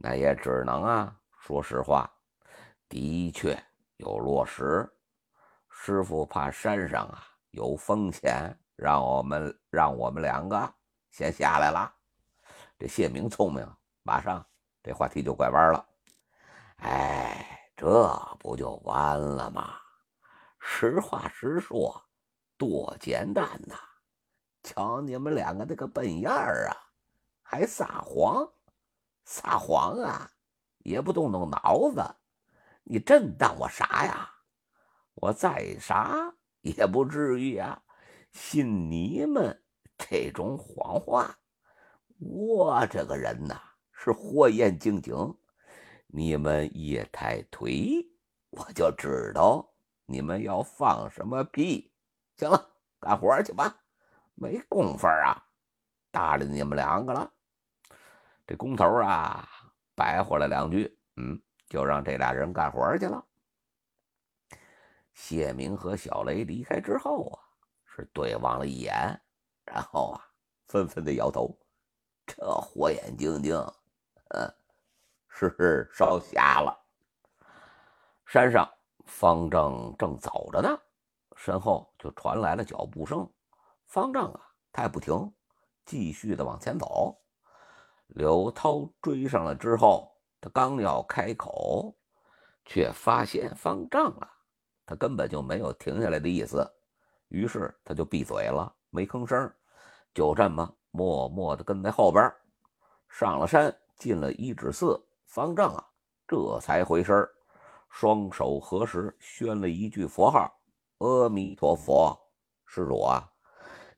[0.06, 1.20] 那也只能啊。
[1.40, 2.08] 说实话，
[2.88, 3.58] 的确
[3.98, 4.88] 有落实。
[5.68, 10.74] 师傅怕山上啊有风险，让我们让我们两个
[11.10, 11.92] 先下来了。
[12.78, 13.68] 这谢明聪明，
[14.04, 14.46] 马上
[14.84, 15.84] 这话题就拐弯了。
[16.84, 18.08] 哎，这
[18.40, 19.74] 不就完了吗？
[20.60, 22.00] 实话实说，
[22.58, 23.76] 多简单呐！
[24.62, 26.78] 瞧你们两个那个笨样儿啊，
[27.42, 28.48] 还撒谎，
[29.26, 30.32] 撒谎啊！
[30.80, 32.16] 也不动动脑子，
[32.84, 34.30] 你真当我傻呀？
[35.16, 37.82] 我再傻也不至于啊，
[38.32, 39.64] 信你们
[39.98, 41.40] 这种谎话。
[42.20, 43.60] 我这个人呐
[43.92, 45.16] 是火眼金睛，
[46.08, 48.06] 你们一抬腿，
[48.52, 49.74] 我就知道
[50.06, 51.92] 你们要放什么屁。
[52.38, 52.70] 行了，
[53.00, 53.76] 干活去吧，
[54.36, 55.44] 没工夫啊，
[56.12, 57.32] 搭理你们两个了。
[58.46, 59.48] 这工头啊。
[59.98, 63.26] 白活了两句，嗯，就让这俩人干活去了。
[65.14, 67.40] 谢明和小雷离开之后啊，
[67.86, 68.94] 是对望了一眼，
[69.64, 70.20] 然后啊，
[70.68, 71.58] 纷纷的摇头。
[72.26, 73.56] 这火眼金睛，
[74.32, 74.54] 嗯，
[75.30, 76.78] 是烧瞎了。
[78.26, 78.70] 山上，
[79.06, 80.78] 方正正走着呢，
[81.38, 83.26] 身后就传来了脚步声。
[83.86, 84.42] 方正啊，
[84.74, 85.34] 他也不停，
[85.86, 87.18] 继续的往前走。
[88.08, 91.96] 刘涛追上了之后，他刚要开口，
[92.66, 94.30] 却发现方丈啊，
[94.86, 96.66] 他根本就没有停下来的意思，
[97.30, 99.52] 于是他就闭嘴了，没吭声，
[100.14, 102.32] 就这么默默地跟在后边。
[103.10, 105.86] 上了山，进了一指寺，方丈啊，
[106.28, 107.28] 这才回身，
[107.90, 110.54] 双手合十，宣了一句佛号
[111.00, 112.18] ：“阿弥陀佛，
[112.66, 113.30] 施主啊，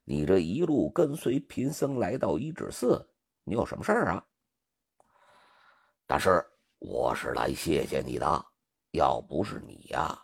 [0.04, 3.06] 你这一路跟随贫僧来到一指寺。”
[3.48, 4.26] 你有什么事儿啊，
[6.06, 6.44] 大师？
[6.80, 8.46] 我是来谢谢你的。
[8.90, 10.22] 要不是你呀，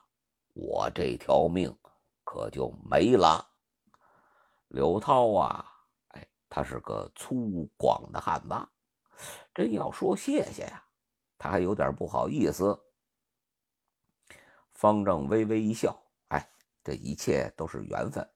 [0.53, 1.75] 我这条命
[2.23, 3.43] 可就没了。
[4.69, 5.65] 刘涛啊，
[6.09, 8.55] 哎，他是个粗犷的汉子，
[9.55, 10.85] 真要说谢谢呀，
[11.39, 12.79] 他还有点不好意思。
[14.75, 15.99] 方正微微一笑，
[16.29, 16.47] 哎，
[16.83, 18.29] 这一切都是缘分。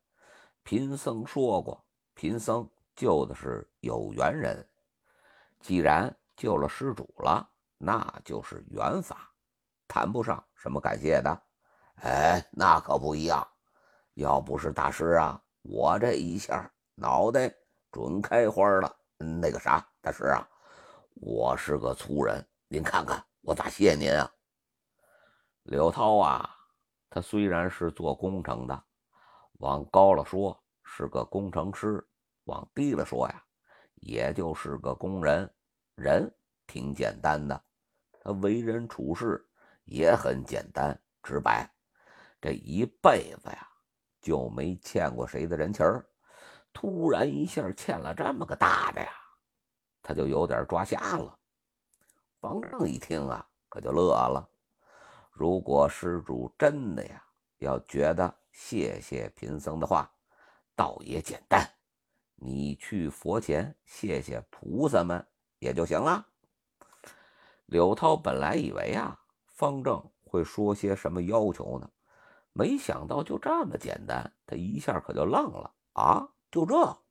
[0.63, 1.85] 贫僧说过，
[2.15, 2.67] 贫僧
[2.97, 4.68] 救的是有缘人。
[5.61, 9.31] 既然救了施主了，那就是缘法，
[9.87, 11.43] 谈不上什么感谢的。
[12.03, 13.47] 哎，那可不一样。
[14.15, 17.55] 要不是大师啊，我这一下脑袋
[17.93, 18.97] 准开花了。
[19.17, 20.49] 那个啥，大师啊，
[21.15, 24.31] 我是个粗人，您看看我咋谢您啊？
[25.65, 26.49] 刘涛啊，
[27.11, 28.85] 他虽然是做工程的，
[29.59, 32.05] 往高了说是个工程师，
[32.45, 33.45] 往低了说呀。
[34.01, 35.51] 也就是个工人，
[35.95, 36.33] 人
[36.67, 37.63] 挺简单的，
[38.23, 39.45] 他为人处事
[39.85, 41.69] 也很简单直白，
[42.41, 43.69] 这一辈子呀
[44.21, 45.85] 就没欠过谁的人情，
[46.73, 49.11] 突然一下欠了这么个大的呀，
[50.03, 51.39] 他就有点抓瞎了。
[52.41, 54.49] 方正一听啊，可就乐了。
[55.33, 57.25] 如果施主真的呀
[57.59, 60.11] 要觉得谢谢贫僧的话，
[60.77, 61.78] 倒也简单。
[62.41, 65.27] 你去佛前谢谢菩萨们
[65.59, 66.27] 也就行了。
[67.67, 71.91] 柳涛本来以为啊，方正会说些什么要求呢，
[72.53, 76.29] 没想到就这么简单，他一下可就愣了啊！
[76.51, 77.03] 就这？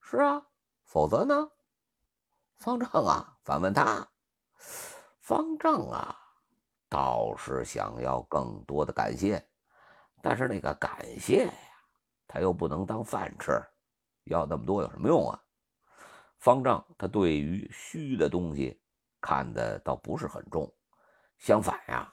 [0.00, 0.42] 是啊，
[0.84, 1.50] 否则呢？
[2.56, 4.08] 方正啊，反问他。
[5.20, 6.16] 方正啊，
[6.88, 9.46] 倒是想要更多的感谢，
[10.20, 11.52] 但是那个感谢呀，
[12.26, 13.62] 他又不能当饭吃，
[14.24, 15.42] 要那么多有什么用啊？
[16.38, 18.80] 方丈他对于虚的东西
[19.20, 20.72] 看的倒不是很重，
[21.36, 22.10] 相反呀，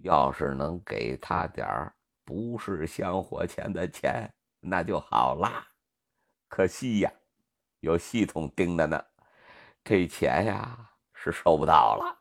[0.00, 4.28] 要是能给他点儿不是香火钱的钱，
[4.58, 5.68] 那就好啦。
[6.48, 7.12] 可惜呀，
[7.80, 9.04] 有系统盯着呢，
[9.84, 12.18] 这钱呀是收不到了。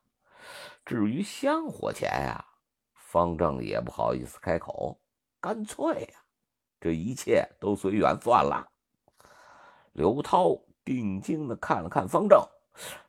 [0.85, 2.45] 至于香火钱呀，
[2.93, 5.01] 方丈也不好意思开口，
[5.39, 6.19] 干脆呀，
[6.79, 8.69] 这一切都随缘算了。
[9.93, 10.59] 刘涛。
[10.85, 12.45] 定睛的看了看方正，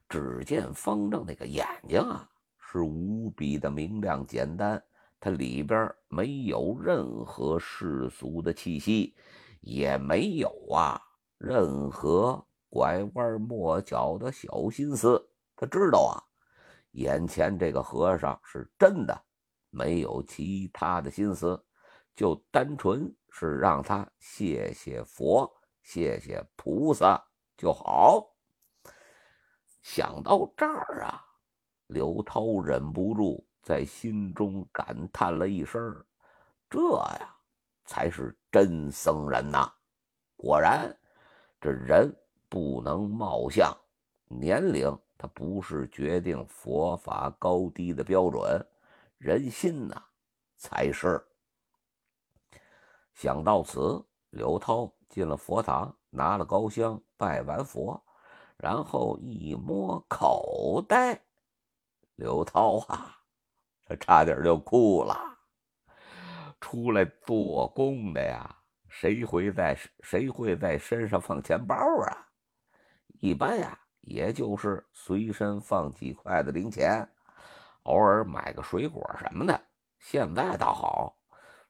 [0.09, 4.80] 只见方正那个眼睛啊，是无比的明亮简单，
[5.18, 9.16] 它里边没有任何世俗的气息，
[9.61, 11.03] 也没有啊
[11.37, 15.20] 任何拐弯抹角的小心思。
[15.57, 16.14] 他知道啊，
[16.93, 19.20] 眼前这个和尚是真的
[19.70, 21.61] 没有其他的心思，
[22.14, 25.53] 就单纯是让他谢谢佛，
[25.85, 27.24] 谢谢菩萨。
[27.57, 28.35] 就好。
[29.80, 31.24] 想到这儿啊，
[31.87, 36.05] 刘涛忍不住在心中感叹了一声
[36.68, 36.80] ：“这
[37.20, 37.37] 呀，
[37.85, 39.72] 才是真僧人呐！
[40.37, 40.93] 果然，
[41.61, 42.12] 这人
[42.49, 43.72] 不能貌相，
[44.26, 48.66] 年龄它不是决定佛法高低的标准，
[49.18, 50.03] 人心呐
[50.57, 51.24] 才是。”
[53.14, 57.01] 想到此，刘涛进了佛堂，拿了高香。
[57.17, 58.03] 拜完佛，
[58.57, 61.23] 然后一摸口袋，
[62.17, 63.17] 刘涛啊，
[63.87, 65.17] 这差点就哭了。
[66.61, 68.59] 出来做工的呀，
[68.89, 72.27] 谁会在谁会在身上放钱包啊？
[73.21, 77.09] 一般呀，也就是随身放几块的零钱，
[77.85, 79.59] 偶尔买个水果什么的。
[80.01, 81.17] 现在倒好，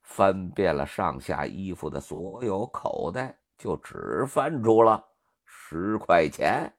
[0.04, 5.02] 翻遍了上下衣服的所有口袋，就只翻出了。
[5.44, 6.72] 十块钱，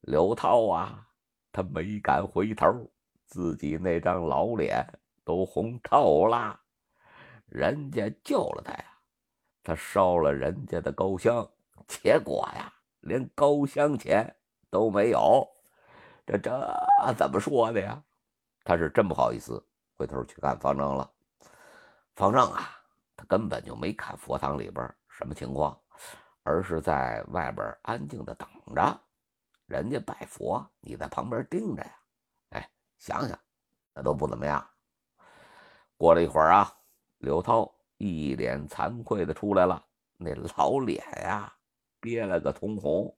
[0.00, 1.06] 刘涛啊，
[1.52, 2.90] 他没敢回头，
[3.26, 4.84] 自己那张老脸
[5.24, 6.58] 都红透了。
[7.46, 8.84] 人家救了他呀，
[9.62, 11.46] 他烧了人家的高香，
[11.86, 14.34] 结果呀，连高香钱
[14.70, 15.46] 都没有。
[16.26, 16.50] 这这
[17.16, 18.02] 怎么说的呀？
[18.64, 19.62] 他是真不好意思
[19.96, 21.08] 回头去看方正了。
[22.20, 22.78] 方正啊，
[23.16, 25.76] 他根本就没看佛堂里边什么情况。
[26.42, 29.00] 而是在外边安静的等着，
[29.66, 31.96] 人家拜佛，你在旁边盯着呀。
[32.50, 33.38] 哎，想想，
[33.94, 34.66] 那都不怎么样。
[35.98, 36.72] 过了一会儿啊，
[37.18, 39.84] 刘涛一脸惭愧的出来了，
[40.16, 41.52] 那老脸呀，
[42.00, 43.14] 憋了个通红，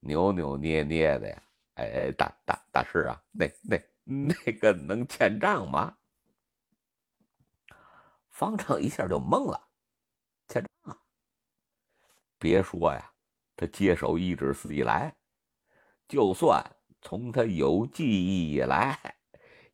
[0.00, 1.42] 扭扭捏捏的呀。
[1.74, 5.96] 哎，大大大师啊，那那那个能欠账吗？
[8.34, 9.68] 方丈一下就懵了，
[10.48, 10.98] 欠账啊。
[12.36, 13.12] 别说呀，
[13.54, 15.14] 他接手一指寺以来，
[16.08, 16.60] 就算
[17.00, 18.98] 从他有记忆以来，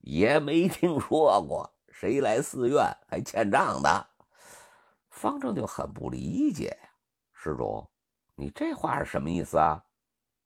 [0.01, 4.11] 也没听说过谁来寺院还欠账的。
[5.09, 6.91] 方正就很不理解呀，
[7.33, 7.89] 施主，
[8.35, 9.83] 你这话是什么意思啊？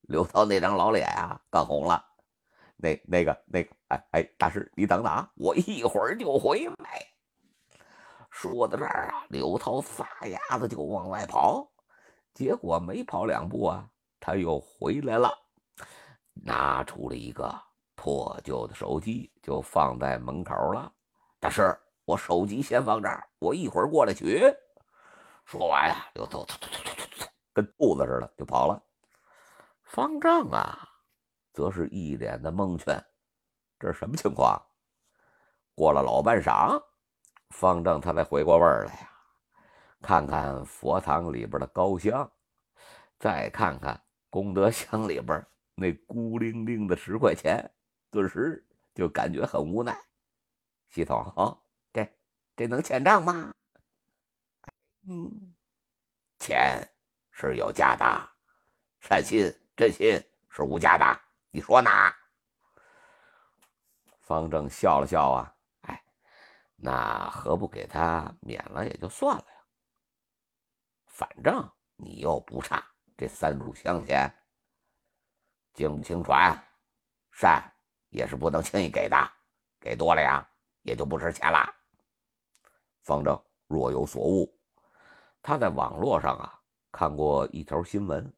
[0.02, 2.02] 刘涛那张老脸啊，干红了。
[2.76, 7.13] 那那个那个，哎哎，大师你等等啊，我一会儿就回来。
[8.34, 11.70] 说到这儿啊，刘涛撒丫子就往外跑。
[12.34, 15.30] 结果没跑两步啊，他又回来了，
[16.32, 17.54] 拿出了一个
[17.94, 20.92] 破旧的手机，就放在门口了。
[21.38, 21.62] 大师，
[22.04, 24.42] 我手机先放这儿，我一会儿过来取。
[25.44, 28.82] 说完呀，就走走走走走走，跟兔子似的就跑了。
[29.84, 30.88] 方丈啊，
[31.52, 33.00] 则是一脸的蒙圈，
[33.78, 34.60] 这是什么情况？
[35.76, 36.82] 过了老半晌，
[37.56, 39.10] 方丈他才回过味儿来呀。
[40.02, 42.28] 看看佛堂里边的高香，
[43.18, 43.98] 再看看
[44.28, 45.46] 功德箱里边
[45.76, 47.64] 那孤零零的十块钱，
[48.10, 49.96] 顿时就感觉很无奈。
[50.90, 51.56] 系统啊，
[51.92, 52.06] 这
[52.56, 53.54] 这能欠账吗？
[55.08, 55.54] 嗯，
[56.40, 56.86] 钱
[57.30, 58.28] 是有价的，
[59.00, 61.20] 善心真心是无价的。
[61.50, 61.90] 你说呢？
[64.20, 65.53] 方正笑了笑啊，
[66.76, 69.64] 那何不给他免了也就算了呀。
[71.06, 72.84] 反正你又不差
[73.16, 74.32] 这三炷香钱，
[75.72, 76.52] 经不经传，
[77.30, 77.72] 善
[78.10, 79.16] 也是不能轻易给的，
[79.80, 80.46] 给多了呀，
[80.82, 81.72] 也就不值钱了。
[83.02, 84.58] 方正若有所悟，
[85.40, 86.60] 他在网络上啊
[86.90, 88.32] 看过一条新闻，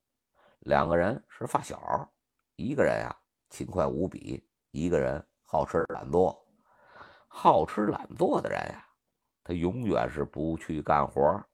[0.60, 2.12] 两个人是发小，
[2.56, 3.16] 一个人呀
[3.48, 6.45] 勤快无比，一个人好吃懒做。
[7.38, 8.82] 好吃懒做的人呀，
[9.44, 11.44] 他永远是不去干活，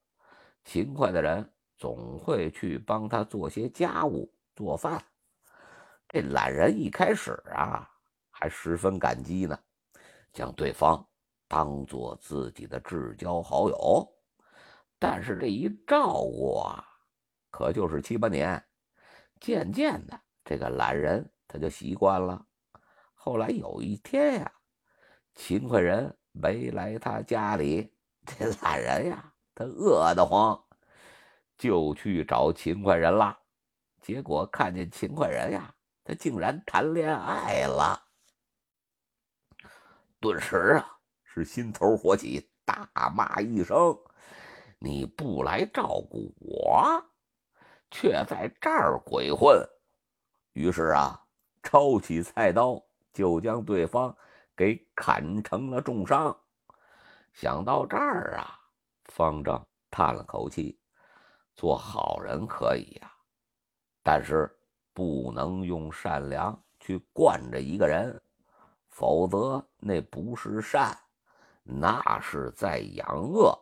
[0.64, 5.04] 勤快的人总会去帮他做些家务、做饭。
[6.08, 7.90] 这懒人一开始啊，
[8.30, 9.58] 还十分感激呢，
[10.32, 11.04] 将对方
[11.48, 14.08] 当做自己的至交好友。
[15.00, 16.86] 但是这一照顾啊，
[17.50, 18.64] 可就是七八年，
[19.40, 22.46] 渐渐的，这个懒人他就习惯了。
[23.14, 24.52] 后来有一天呀，
[25.34, 26.16] 勤快人。
[26.34, 27.92] 没来他家里，
[28.24, 30.58] 这懒人呀，他饿得慌，
[31.58, 33.38] 就去找勤快人了。
[34.00, 38.02] 结果看见勤快人呀，他竟然谈恋爱了。
[40.18, 43.94] 顿时啊，是心头火起，大骂一声
[44.80, 47.04] ：“你不来照顾我，
[47.90, 49.62] 却在这儿鬼混！”
[50.54, 51.22] 于是啊，
[51.62, 54.16] 抄起菜刀就将对方。
[54.62, 56.38] 给砍成了重伤。
[57.32, 58.60] 想到这儿啊，
[59.06, 60.78] 方丈叹了口气
[61.56, 63.12] ：“做好人可以呀，
[64.04, 64.48] 但是
[64.92, 68.22] 不能用善良去惯着一个人，
[68.88, 70.96] 否则那不是善，
[71.64, 73.58] 那是在养恶。”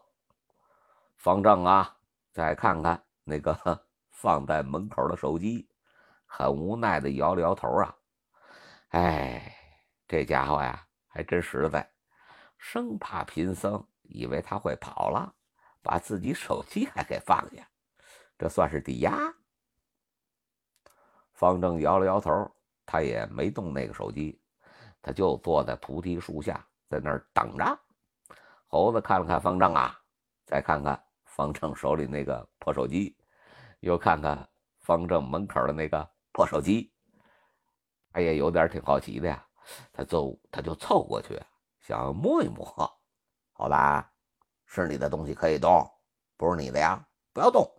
[1.17, 1.97] 方丈啊，
[2.31, 3.57] 再看看那个
[4.13, 5.67] 放在门口的手机，
[6.27, 7.97] 很无奈的摇了摇头啊，
[8.91, 9.57] 哎。
[10.11, 11.91] 这家伙呀，还真实在，
[12.57, 15.35] 生怕贫僧以为他会跑了，
[15.83, 17.69] 把自己手机还给放下，
[18.39, 19.13] 这算是抵押。
[21.33, 22.31] 方正摇了摇头，
[22.87, 24.41] 他也没动那个手机，
[25.03, 27.79] 他就坐在菩提树下，在那儿等着。
[28.69, 30.01] 猴子看了看方正啊，
[30.47, 33.17] 再看看方正手里那个破手机，
[33.81, 34.49] 又看看
[34.79, 36.93] 方正门口的那个破手机，
[38.13, 39.45] 他也有点挺好奇的呀。
[39.93, 41.41] 他就他就凑过去，
[41.81, 42.65] 想摸一摸。
[43.53, 44.11] 好吧，
[44.65, 45.87] 是你的东西可以动，
[46.37, 47.71] 不是你的呀，不要动。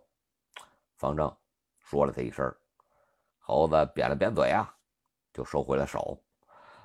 [0.96, 1.36] 方正
[1.80, 2.54] 说了他一声，
[3.38, 4.72] 猴子扁了扁嘴啊，
[5.32, 6.22] 就收回了手。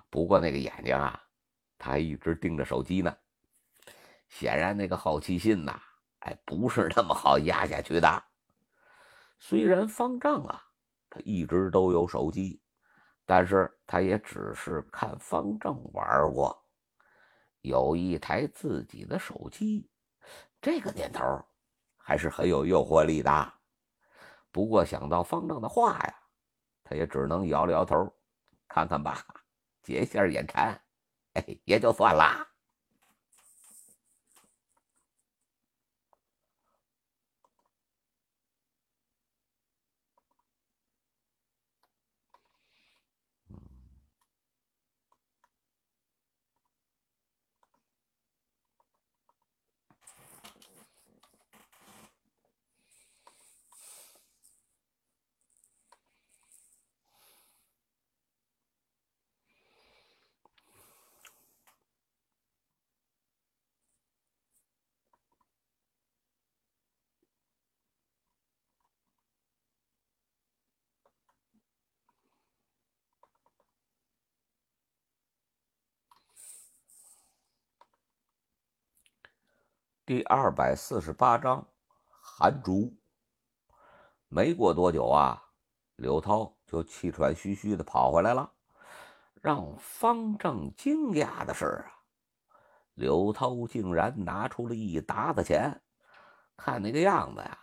[0.10, 1.22] 不过那个眼睛啊，
[1.78, 3.16] 他还一直盯着手机呢。
[4.30, 5.80] 显然那个好奇心呐，
[6.20, 8.24] 哎，不是那么好压下去的。
[9.38, 10.66] 虽然方正啊，
[11.10, 12.60] 他一直都有手机。
[13.30, 16.58] 但是他也只是看方正玩过，
[17.60, 19.92] 有一台自己的手机，
[20.62, 21.22] 这个念头
[21.98, 23.54] 还是很有诱惑力的。
[24.50, 26.16] 不过想到方正的话呀，
[26.86, 28.12] 他也只能摇了摇头，
[28.66, 29.22] 看看吧，
[29.84, 30.82] 解下眼馋，
[31.34, 32.47] 哎，也就算了。
[80.08, 81.68] 第二百四十八章，
[82.08, 82.96] 寒竹。
[84.30, 85.44] 没过多久啊，
[85.98, 88.50] 刘涛就气喘吁吁的跑回来了。
[89.42, 91.92] 让方正惊讶的是啊，
[92.94, 95.78] 刘涛竟然拿出了一沓子钱，
[96.56, 97.60] 看那个样子呀，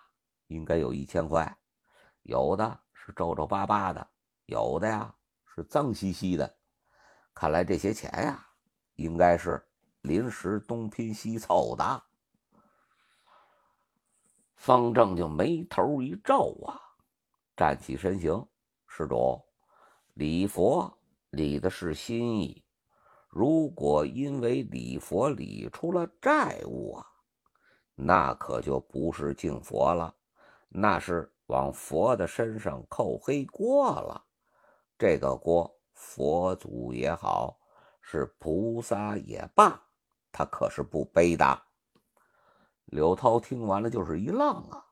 [0.49, 1.57] 应该有一千块，
[2.25, 4.07] 有的是皱皱巴巴的，
[4.45, 5.15] 有的呀
[5.47, 6.59] 是脏兮兮的。
[7.33, 8.47] 看来这些钱呀，
[8.97, 9.67] 应该是
[10.03, 12.03] 临时东拼西凑的。
[14.57, 16.81] 方正就眉头一皱啊，
[17.57, 18.47] 站起身形，
[18.87, 19.43] 施主，
[20.15, 20.99] 礼佛
[21.31, 22.65] 礼的是心意，
[23.29, 27.07] 如果因为礼佛礼出了债务啊，
[27.95, 30.15] 那可就不是敬佛了，
[30.69, 34.25] 那是往佛的身上扣黑锅了。
[34.97, 37.59] 这个锅，佛祖也好，
[38.01, 39.83] 是菩萨也罢，
[40.33, 41.63] 他可是不背的。
[42.95, 44.87] 柳涛听完了，就是一愣啊！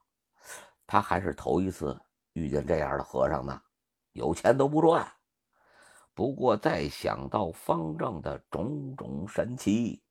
[0.89, 1.97] 他还是头一次
[2.33, 3.63] 遇见这样的和尚呢，
[4.11, 5.07] 有钱都不赚。
[6.13, 10.03] 不过再想到方正的种种神奇，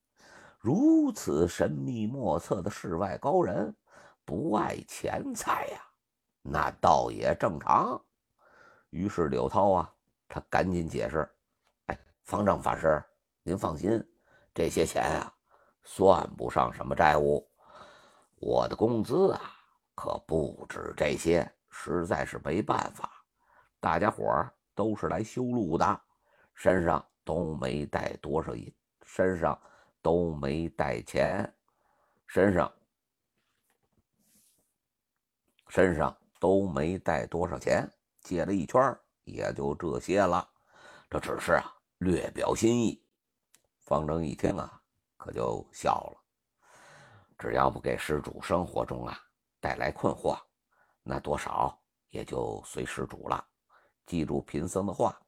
[0.58, 3.76] 如此神秘莫测的世外高人，
[4.24, 5.82] 不爱钱财呀，
[6.42, 8.02] 那倒也正常。
[8.92, 9.94] 于是柳涛啊，
[10.30, 11.30] 他赶紧解释
[11.88, 13.04] ：“哎，方丈法师，
[13.44, 14.02] 您放心，
[14.54, 15.34] 这些钱啊，
[15.84, 17.46] 算不上什么债务。
[18.42, 19.40] 我的工资啊，
[19.94, 23.24] 可不止这些，实在是没办法。
[23.80, 26.02] 大家伙儿都是来修路的，
[26.56, 28.74] 身上都没带多少银，
[29.06, 29.60] 身上
[30.02, 31.54] 都没带钱，
[32.26, 32.74] 身上
[35.68, 37.88] 身上都没带多少钱，
[38.22, 40.50] 借了一圈也就这些了。
[41.12, 43.06] 这只是啊，略表心意。
[43.78, 44.82] 方正一听啊，
[45.16, 46.21] 可就笑了。
[47.42, 49.20] 只要不给施主生活中啊
[49.60, 50.38] 带来困惑，
[51.02, 51.76] 那多少
[52.12, 53.44] 也就随施主了。
[54.06, 55.20] 记住贫僧的话，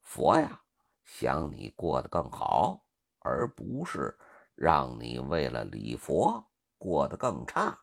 [0.00, 0.58] 佛呀
[1.04, 2.82] 想你过得更好，
[3.18, 4.18] 而不是
[4.54, 6.42] 让你为了礼佛
[6.78, 7.78] 过得更差，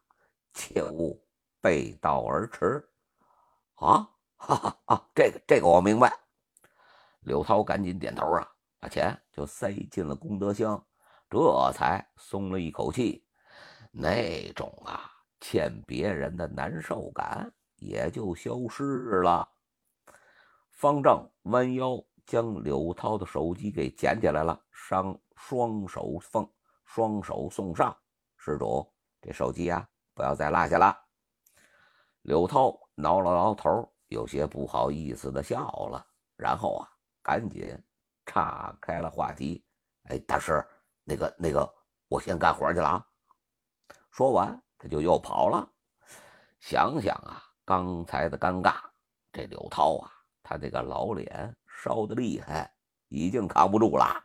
[0.56, 1.24] 切勿
[1.62, 2.84] 背道而驰。
[3.76, 6.12] 啊，哈哈啊，这个这个我明白。
[7.20, 10.84] 柳涛赶紧点头啊，把钱就塞进了功德箱，
[11.30, 13.24] 这才松了一口气。
[14.00, 19.50] 那种啊欠别人的难受感也就消失了。
[20.70, 26.48] 方正弯腰将柳涛的手机给捡起来了，双双手奉，
[26.86, 27.98] 双手送上。
[28.38, 28.88] 施主，
[29.20, 30.96] 这手机啊，不要再落下了。
[32.22, 36.88] 柳涛挠了挠头，有些不好意思的笑了，然后啊，
[37.24, 37.76] 赶紧
[38.28, 39.66] 岔开了话题。
[40.04, 40.64] 哎，大师，
[41.04, 41.68] 那个那个，
[42.08, 43.08] 我先干活去了啊。
[44.18, 45.70] 说完，他就又跑了。
[46.60, 48.78] 想想啊，刚才的尴尬，
[49.32, 50.12] 这柳涛啊。
[50.42, 52.74] 他这个老脸烧的厉害，
[53.10, 54.24] 已经扛不住了。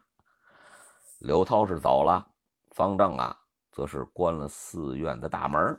[1.18, 2.26] 刘涛是走了，
[2.70, 3.38] 方正啊，
[3.70, 5.78] 则是关了寺院的大门。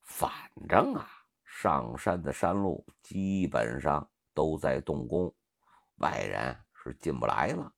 [0.00, 0.30] 反
[0.66, 1.06] 正啊，
[1.44, 5.30] 上山的山路基本上都在动工，
[5.96, 7.70] 外人是进不来了。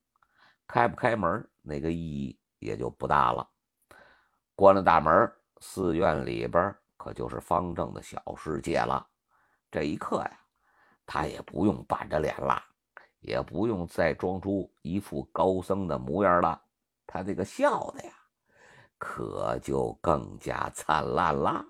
[0.65, 3.45] 开不开门，那个意义也就不大了。
[4.63, 9.05] 关了大门，寺院里边可就是方正的小世界了。
[9.69, 10.39] 这一刻呀。
[11.05, 12.63] 他也不用板着脸了，
[13.19, 16.63] 也不用再装出一副高僧的模样了，
[17.05, 18.13] 他这个笑的呀，
[18.97, 21.61] 可就更加灿烂了，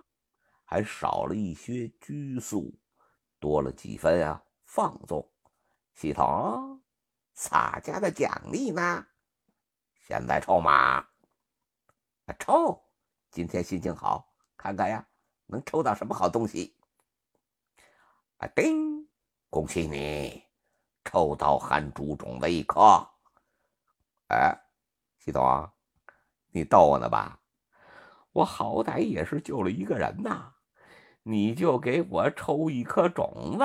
[0.63, 2.71] 还少了一些拘束，
[3.39, 5.27] 多了几分啊放纵。
[5.95, 6.79] 系统，
[7.33, 9.03] 洒家的奖励呢？
[10.07, 11.03] 现在抽吗？
[12.37, 12.82] 抽！
[13.33, 15.03] 今天心情好，看看呀，
[15.47, 16.77] 能抽到什么好东西？
[18.37, 19.09] 啊，叮！
[19.49, 20.43] 恭喜你
[21.03, 23.03] 抽到寒竹种子一颗！
[24.27, 24.55] 哎，
[25.17, 25.67] 系统，
[26.49, 27.39] 你逗我呢吧？
[28.33, 30.53] 我好歹也是救了一个人呐，
[31.23, 33.63] 你就给我抽一颗种子？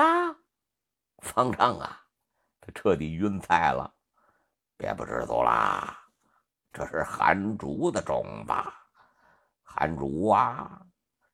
[1.19, 2.07] 方丈啊，
[2.59, 3.93] 他彻底晕菜了。
[4.77, 5.95] 别不知足啦，
[6.73, 8.53] 这是寒竹的种子。
[9.75, 10.81] 寒竹啊，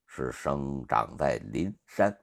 [0.05, 2.15] 是生长在林山。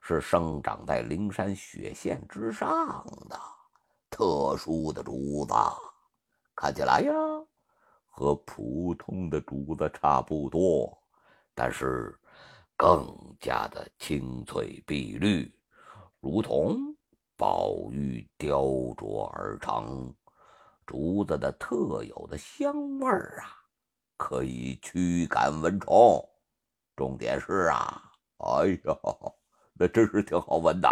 [0.00, 3.38] 是生长在灵山雪线之上的
[4.08, 5.52] 特殊的竹子，
[6.54, 7.12] 看起来呀，
[8.06, 10.96] 和普通的竹子差不多，
[11.52, 12.18] 但是
[12.74, 13.06] 更
[13.38, 15.52] 加的青翠碧绿，
[16.20, 16.78] 如同
[17.36, 20.14] 宝玉雕琢而成。
[20.86, 23.57] 竹子的特有的香味儿啊，
[24.18, 26.22] 可以驱赶蚊虫。
[26.94, 28.98] 重点是啊，哎呀！
[29.72, 30.88] 那真是挺好闻的。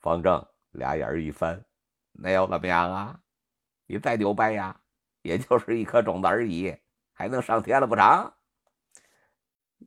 [0.00, 1.64] 方正俩眼一翻，
[2.12, 3.20] 那又怎么样啊？
[3.86, 4.80] 你再牛掰呀，
[5.22, 6.76] 也就是一颗种子而已，
[7.12, 8.32] 还能上天了不成？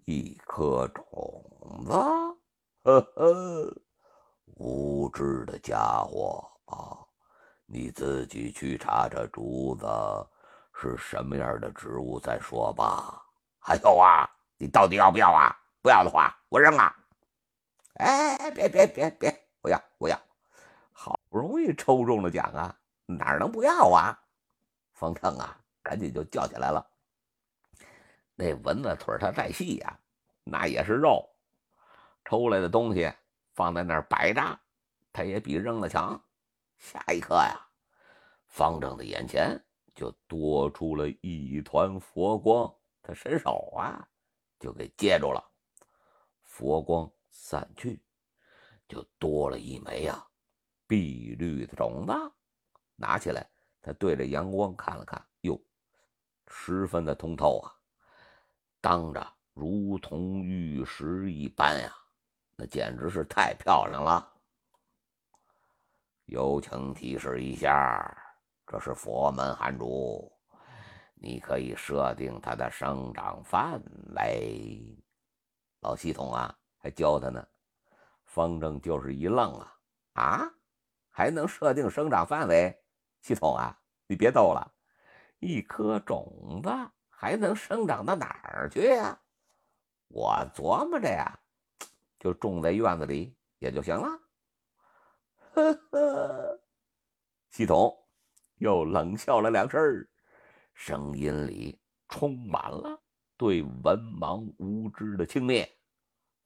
[0.05, 1.91] 一颗种子，
[2.83, 3.81] 呵呵，
[4.45, 7.05] 无知的家伙啊！
[7.65, 9.85] 你自己去查查竹子
[10.73, 13.23] 是什么样的植物再说吧。
[13.59, 15.55] 还有啊，你到底要不要啊？
[15.81, 16.93] 不要的话，我扔了。
[17.95, 20.19] 哎，别别别别，不要不要！
[20.91, 24.17] 好不容易抽中了奖啊，哪能不要啊？
[24.93, 26.85] 方正啊，赶紧就叫起来了。
[28.35, 29.99] 那蚊子腿它再细呀，
[30.43, 31.29] 那也是肉。
[32.25, 33.13] 抽来的东西
[33.53, 34.59] 放在那儿摆着，
[35.11, 36.19] 它也比扔了强。
[36.77, 37.59] 下一刻呀，
[38.47, 39.61] 方正的眼前
[39.95, 44.07] 就多出了一团佛光，他伸手啊，
[44.59, 45.43] 就给接住了
[46.43, 47.11] 佛光。
[47.35, 47.99] 散去，
[48.87, 50.23] 就多了一枚呀，
[50.85, 52.13] 碧绿的种子。
[52.95, 53.49] 拿起来，
[53.81, 55.59] 他对着阳光看了看，哟，
[56.47, 57.73] 十分的通透啊，
[58.79, 61.91] 当着如同玉石一般呀，
[62.55, 64.31] 那简直是太漂亮了。
[66.25, 68.22] 友情提示一下，
[68.73, 70.31] 这是佛门寒竹，
[71.13, 73.79] 你可以设定它的生长范
[74.15, 74.97] 围。
[75.81, 77.47] 老系统啊，还教他呢。
[78.25, 79.77] 方正就是一愣啊
[80.13, 80.51] 啊，
[81.11, 82.75] 还能设定生长范围？
[83.21, 84.73] 系统啊，你别逗了，
[85.37, 86.71] 一颗种子
[87.07, 89.15] 还能生长到哪儿去呀？
[90.07, 91.39] 我琢磨着呀，
[92.17, 94.07] 就种在院子里也就行了。
[95.53, 96.59] 呵 呵，
[97.51, 97.95] 系统
[98.57, 100.07] 又冷笑了两声，
[100.73, 103.01] 声音里充满了
[103.37, 105.69] 对文盲无知的轻蔑。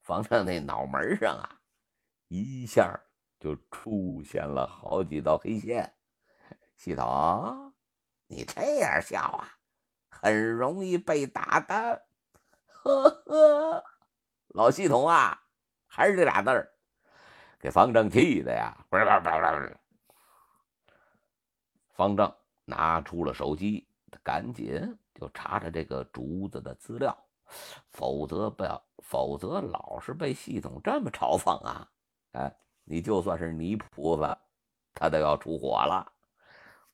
[0.02, 1.60] 方正那脑门上啊，
[2.28, 2.98] 一下
[3.38, 5.94] 就出现了好几道黑线。
[6.76, 7.74] 系统，
[8.26, 9.48] 你这样笑啊，
[10.08, 12.06] 很容易被打的。
[12.66, 13.84] 呵呵，
[14.48, 15.38] 老系统啊，
[15.86, 16.72] 还是这俩字儿，
[17.58, 18.86] 给方正气的呀！
[21.98, 22.32] 方丈
[22.64, 23.84] 拿出了手机，
[24.22, 27.18] 赶紧就查查这个竹子的资料，
[27.90, 31.90] 否则不要，否则老是被系统这么嘲讽啊！
[32.34, 34.38] 哎，你就算是泥菩萨，
[34.94, 36.06] 他都要出火了，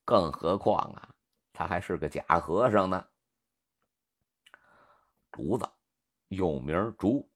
[0.06, 1.14] 更何况啊，
[1.52, 3.06] 他还是个假和尚呢。
[5.30, 5.68] 竹子。
[6.28, 7.30] 又名竹，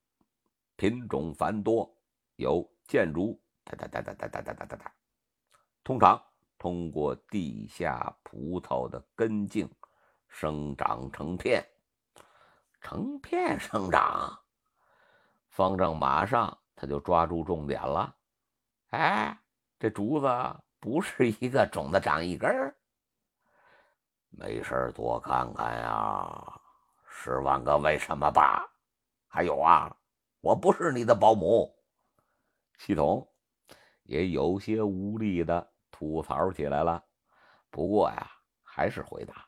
[0.74, 1.94] 品种繁多，
[2.36, 4.92] 有箭竹，哒哒哒哒哒哒哒哒哒。
[5.84, 6.20] 通常
[6.58, 9.70] 通过地下葡萄的根茎
[10.26, 11.64] 生长成片，
[12.80, 14.36] 成片生长。
[15.48, 18.14] 方正马上他就抓住重点了。
[18.90, 19.38] 哎，
[19.78, 20.28] 这竹子
[20.80, 22.74] 不是一个种子长一根，
[24.30, 26.60] 没事多看看呀，
[27.08, 28.68] 十万个为什么吧。
[29.26, 29.94] 还有啊，
[30.40, 31.72] 我不是你的保姆。
[32.78, 33.28] 系统
[34.04, 37.02] 也有些无力的吐槽起来了。
[37.72, 38.30] 不过呀，
[38.62, 39.44] 还是回答：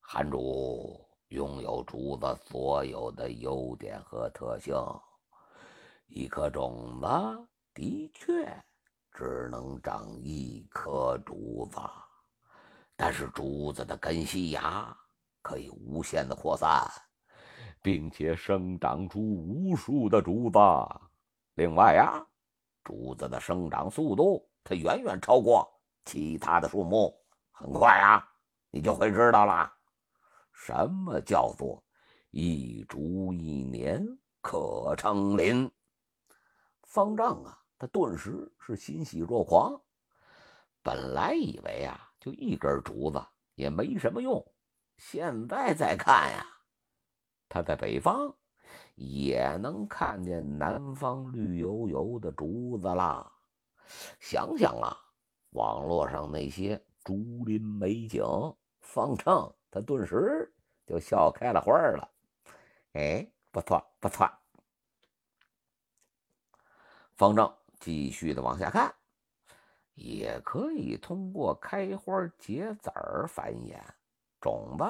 [0.00, 4.74] 韩主拥有竹子所有的优点和特性。
[6.06, 7.06] 一颗种子
[7.74, 8.30] 的确
[9.12, 11.78] 只能长一颗竹子，
[12.96, 14.96] 但是竹子的根系呀，
[15.42, 16.90] 可以无限的扩散。
[17.82, 20.58] 并且生长出无数的竹子。
[21.56, 22.26] 另外呀，
[22.82, 25.70] 竹子的生长速度它远远超过
[26.04, 27.14] 其他的树木。
[27.50, 28.28] 很快啊，
[28.70, 29.72] 你就会知道了，
[30.52, 31.82] 什么叫做
[32.30, 34.04] 一竹一年
[34.40, 35.70] 可成林。
[36.82, 39.80] 方丈啊，他顿时是欣喜若狂。
[40.82, 43.24] 本来以为啊，就一根竹子
[43.54, 44.44] 也没什么用，
[44.96, 46.46] 现在再看呀。
[47.48, 48.34] 他在北方
[48.96, 53.32] 也能看见南方绿油油的竹子啦。
[54.18, 54.96] 想想啊，
[55.54, 58.22] 网络上那些竹林美景，
[58.80, 60.52] 方正他顿时
[60.86, 62.08] 就笑开了花了。
[62.92, 64.30] 哎，不错不错。
[67.16, 68.92] 方正继续的往下看，
[69.94, 72.90] 也可以通过开花结籽
[73.28, 73.80] 繁衍
[74.40, 74.84] 种子。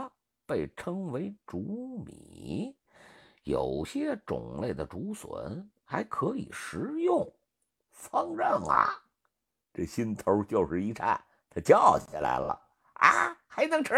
[0.47, 2.77] 被称为竹米，
[3.45, 7.27] 有些种类的竹笋还可以食用。
[7.91, 9.04] 方正啊，
[9.75, 11.21] 这心头就是一颤，
[11.51, 12.59] 他叫起来了
[12.95, 13.95] ：“啊，还能吃！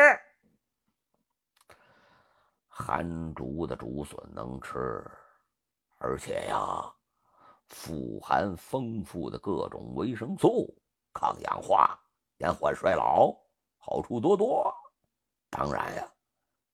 [2.67, 5.09] 寒竹的竹笋能吃，
[5.99, 6.93] 而且呀，
[7.69, 10.75] 富含丰富的各种维生素，
[11.13, 11.97] 抗氧化、
[12.39, 13.33] 延缓衰老，
[13.77, 14.75] 好处多多。
[15.51, 16.09] 当然呀。”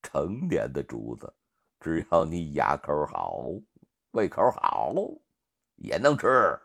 [0.03, 1.33] 成年的竹子，
[1.79, 3.45] 只要你牙口好、
[4.11, 4.93] 胃口好，
[5.77, 6.61] 也能吃。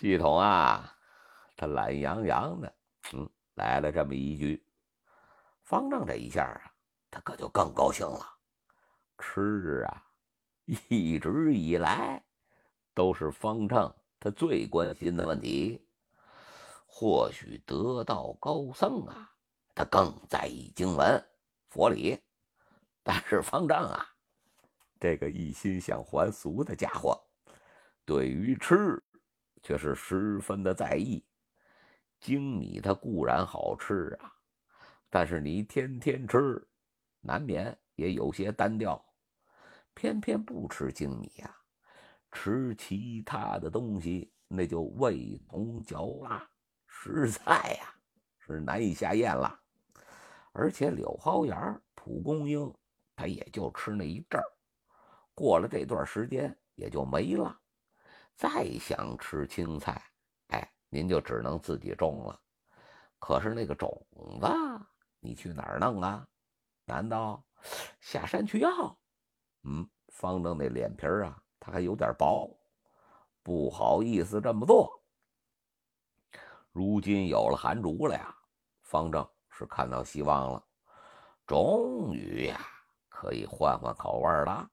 [0.00, 0.96] 系统啊，
[1.56, 2.72] 他懒洋洋的，
[3.14, 4.64] 嗯，来了这么一句。
[5.64, 6.72] 方丈这一下啊，
[7.10, 8.24] 他可就更高兴了。
[9.18, 10.04] 吃啊，
[10.66, 12.22] 一直以来
[12.94, 15.84] 都是方丈他最关心的问题。
[16.86, 19.32] 或许得道高僧啊，
[19.74, 21.20] 他更在意经文。
[21.70, 22.16] 佛理，
[23.02, 24.06] 但是方丈啊，
[25.00, 27.20] 这个一心想还俗的家伙，
[28.04, 29.02] 对于吃
[29.62, 31.24] 却是十分的在意。
[32.20, 34.32] 精米它固然好吃啊，
[35.08, 36.66] 但是你天天吃，
[37.20, 39.04] 难免也有些单调。
[39.94, 41.56] 偏偏不吃精米呀，
[42.32, 46.48] 吃其他的东西那就味同嚼蜡，
[46.86, 47.94] 实在呀
[48.38, 49.60] 是难以下咽了。
[50.52, 52.72] 而且柳蒿芽、蒲公英，
[53.14, 54.44] 它也就吃那一阵儿，
[55.34, 57.60] 过了这段时间也就没了。
[58.38, 60.00] 再想吃青菜，
[60.50, 62.40] 哎，您就只能自己种了。
[63.18, 64.00] 可是那个种
[64.40, 64.48] 子
[65.18, 66.24] 你去哪儿弄啊？
[66.84, 67.44] 难道
[67.98, 68.96] 下山去要？
[69.64, 72.48] 嗯，方正那脸皮啊，他还有点薄，
[73.42, 75.02] 不好意思这么做。
[76.70, 78.32] 如今有了韩竹了呀，
[78.82, 80.64] 方正是看到希望了，
[81.44, 82.60] 终于呀，
[83.08, 84.70] 可以换换口味了，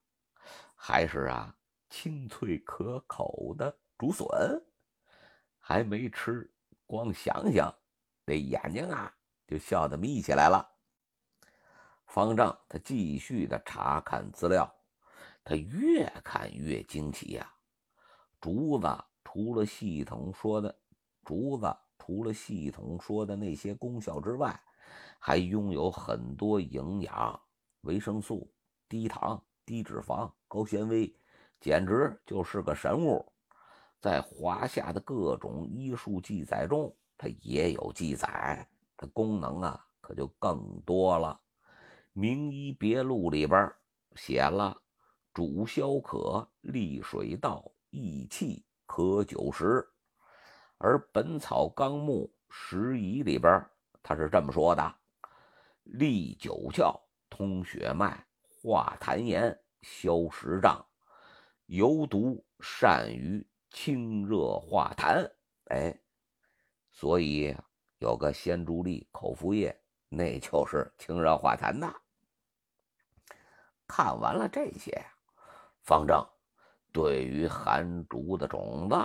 [0.76, 1.55] 还是啊，
[1.90, 4.28] 清脆可口的竹笋，
[5.60, 6.52] 还没吃，
[6.86, 7.74] 光想想，
[8.26, 9.14] 那眼睛啊，
[9.48, 10.68] 就笑得眯起来了。
[12.06, 14.74] 方丈他继续的查看资料，
[15.44, 17.54] 他越看越惊奇呀，
[18.40, 18.88] 竹子
[19.24, 20.78] 除了系统说的
[21.24, 21.76] 竹子。
[21.98, 24.62] 除了系统说的那些功效之外，
[25.18, 27.42] 还拥有很多营养、
[27.82, 28.54] 维生素、
[28.88, 31.12] 低糖、低脂肪、高纤维，
[31.60, 33.26] 简直就是个神物。
[34.00, 41.40] 在华夏的各种医术记载中，它也有记载，它功能啊可就更多了。
[42.12, 43.72] 《名医别录》里边
[44.16, 44.80] 写了：
[45.34, 49.86] 主消渴，利水道，益气，可久食。
[50.78, 53.66] 而《本草纲目拾遗》里边，
[54.04, 54.96] 他是这么说的：
[55.84, 56.96] 利九窍，
[57.30, 58.24] 通血脉，
[58.62, 60.86] 化痰炎，消食胀，
[61.66, 65.30] 尤毒善于清热化痰。
[65.66, 65.98] 哎，
[66.92, 67.56] 所以
[67.98, 69.76] 有个鲜竹粒口服液，
[70.10, 71.94] 那就是清热化痰的。
[73.88, 75.06] 看完了这些，
[75.84, 76.26] 方正
[76.92, 78.96] 对于寒竹的种子。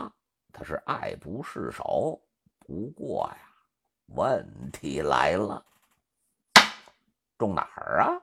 [0.53, 2.21] 他是爱不释手，
[2.59, 3.53] 不过呀，
[4.07, 5.65] 问题来了，
[7.39, 8.21] 种哪儿啊？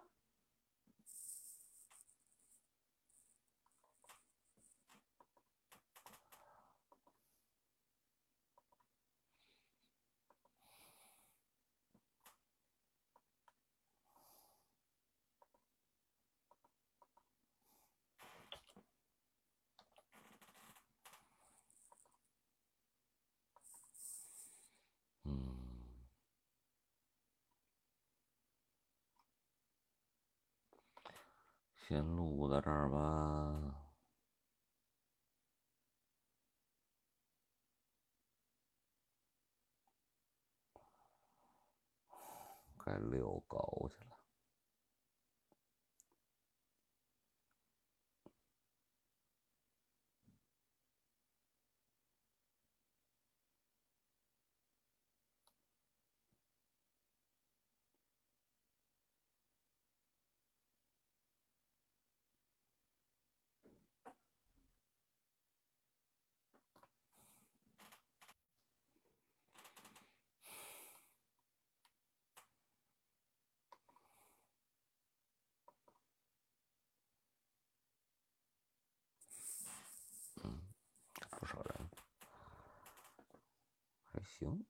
[31.87, 33.81] 先录到这儿吧，
[42.83, 44.16] 该遛狗去了。
[84.39, 84.63] 行，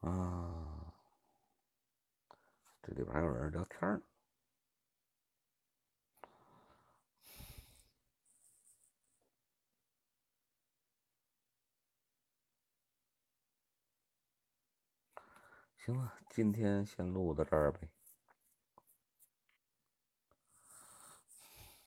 [0.00, 0.94] 啊，
[2.82, 4.02] 这里边还有人聊天呢。
[15.76, 17.80] 行了，今天先录到这儿呗。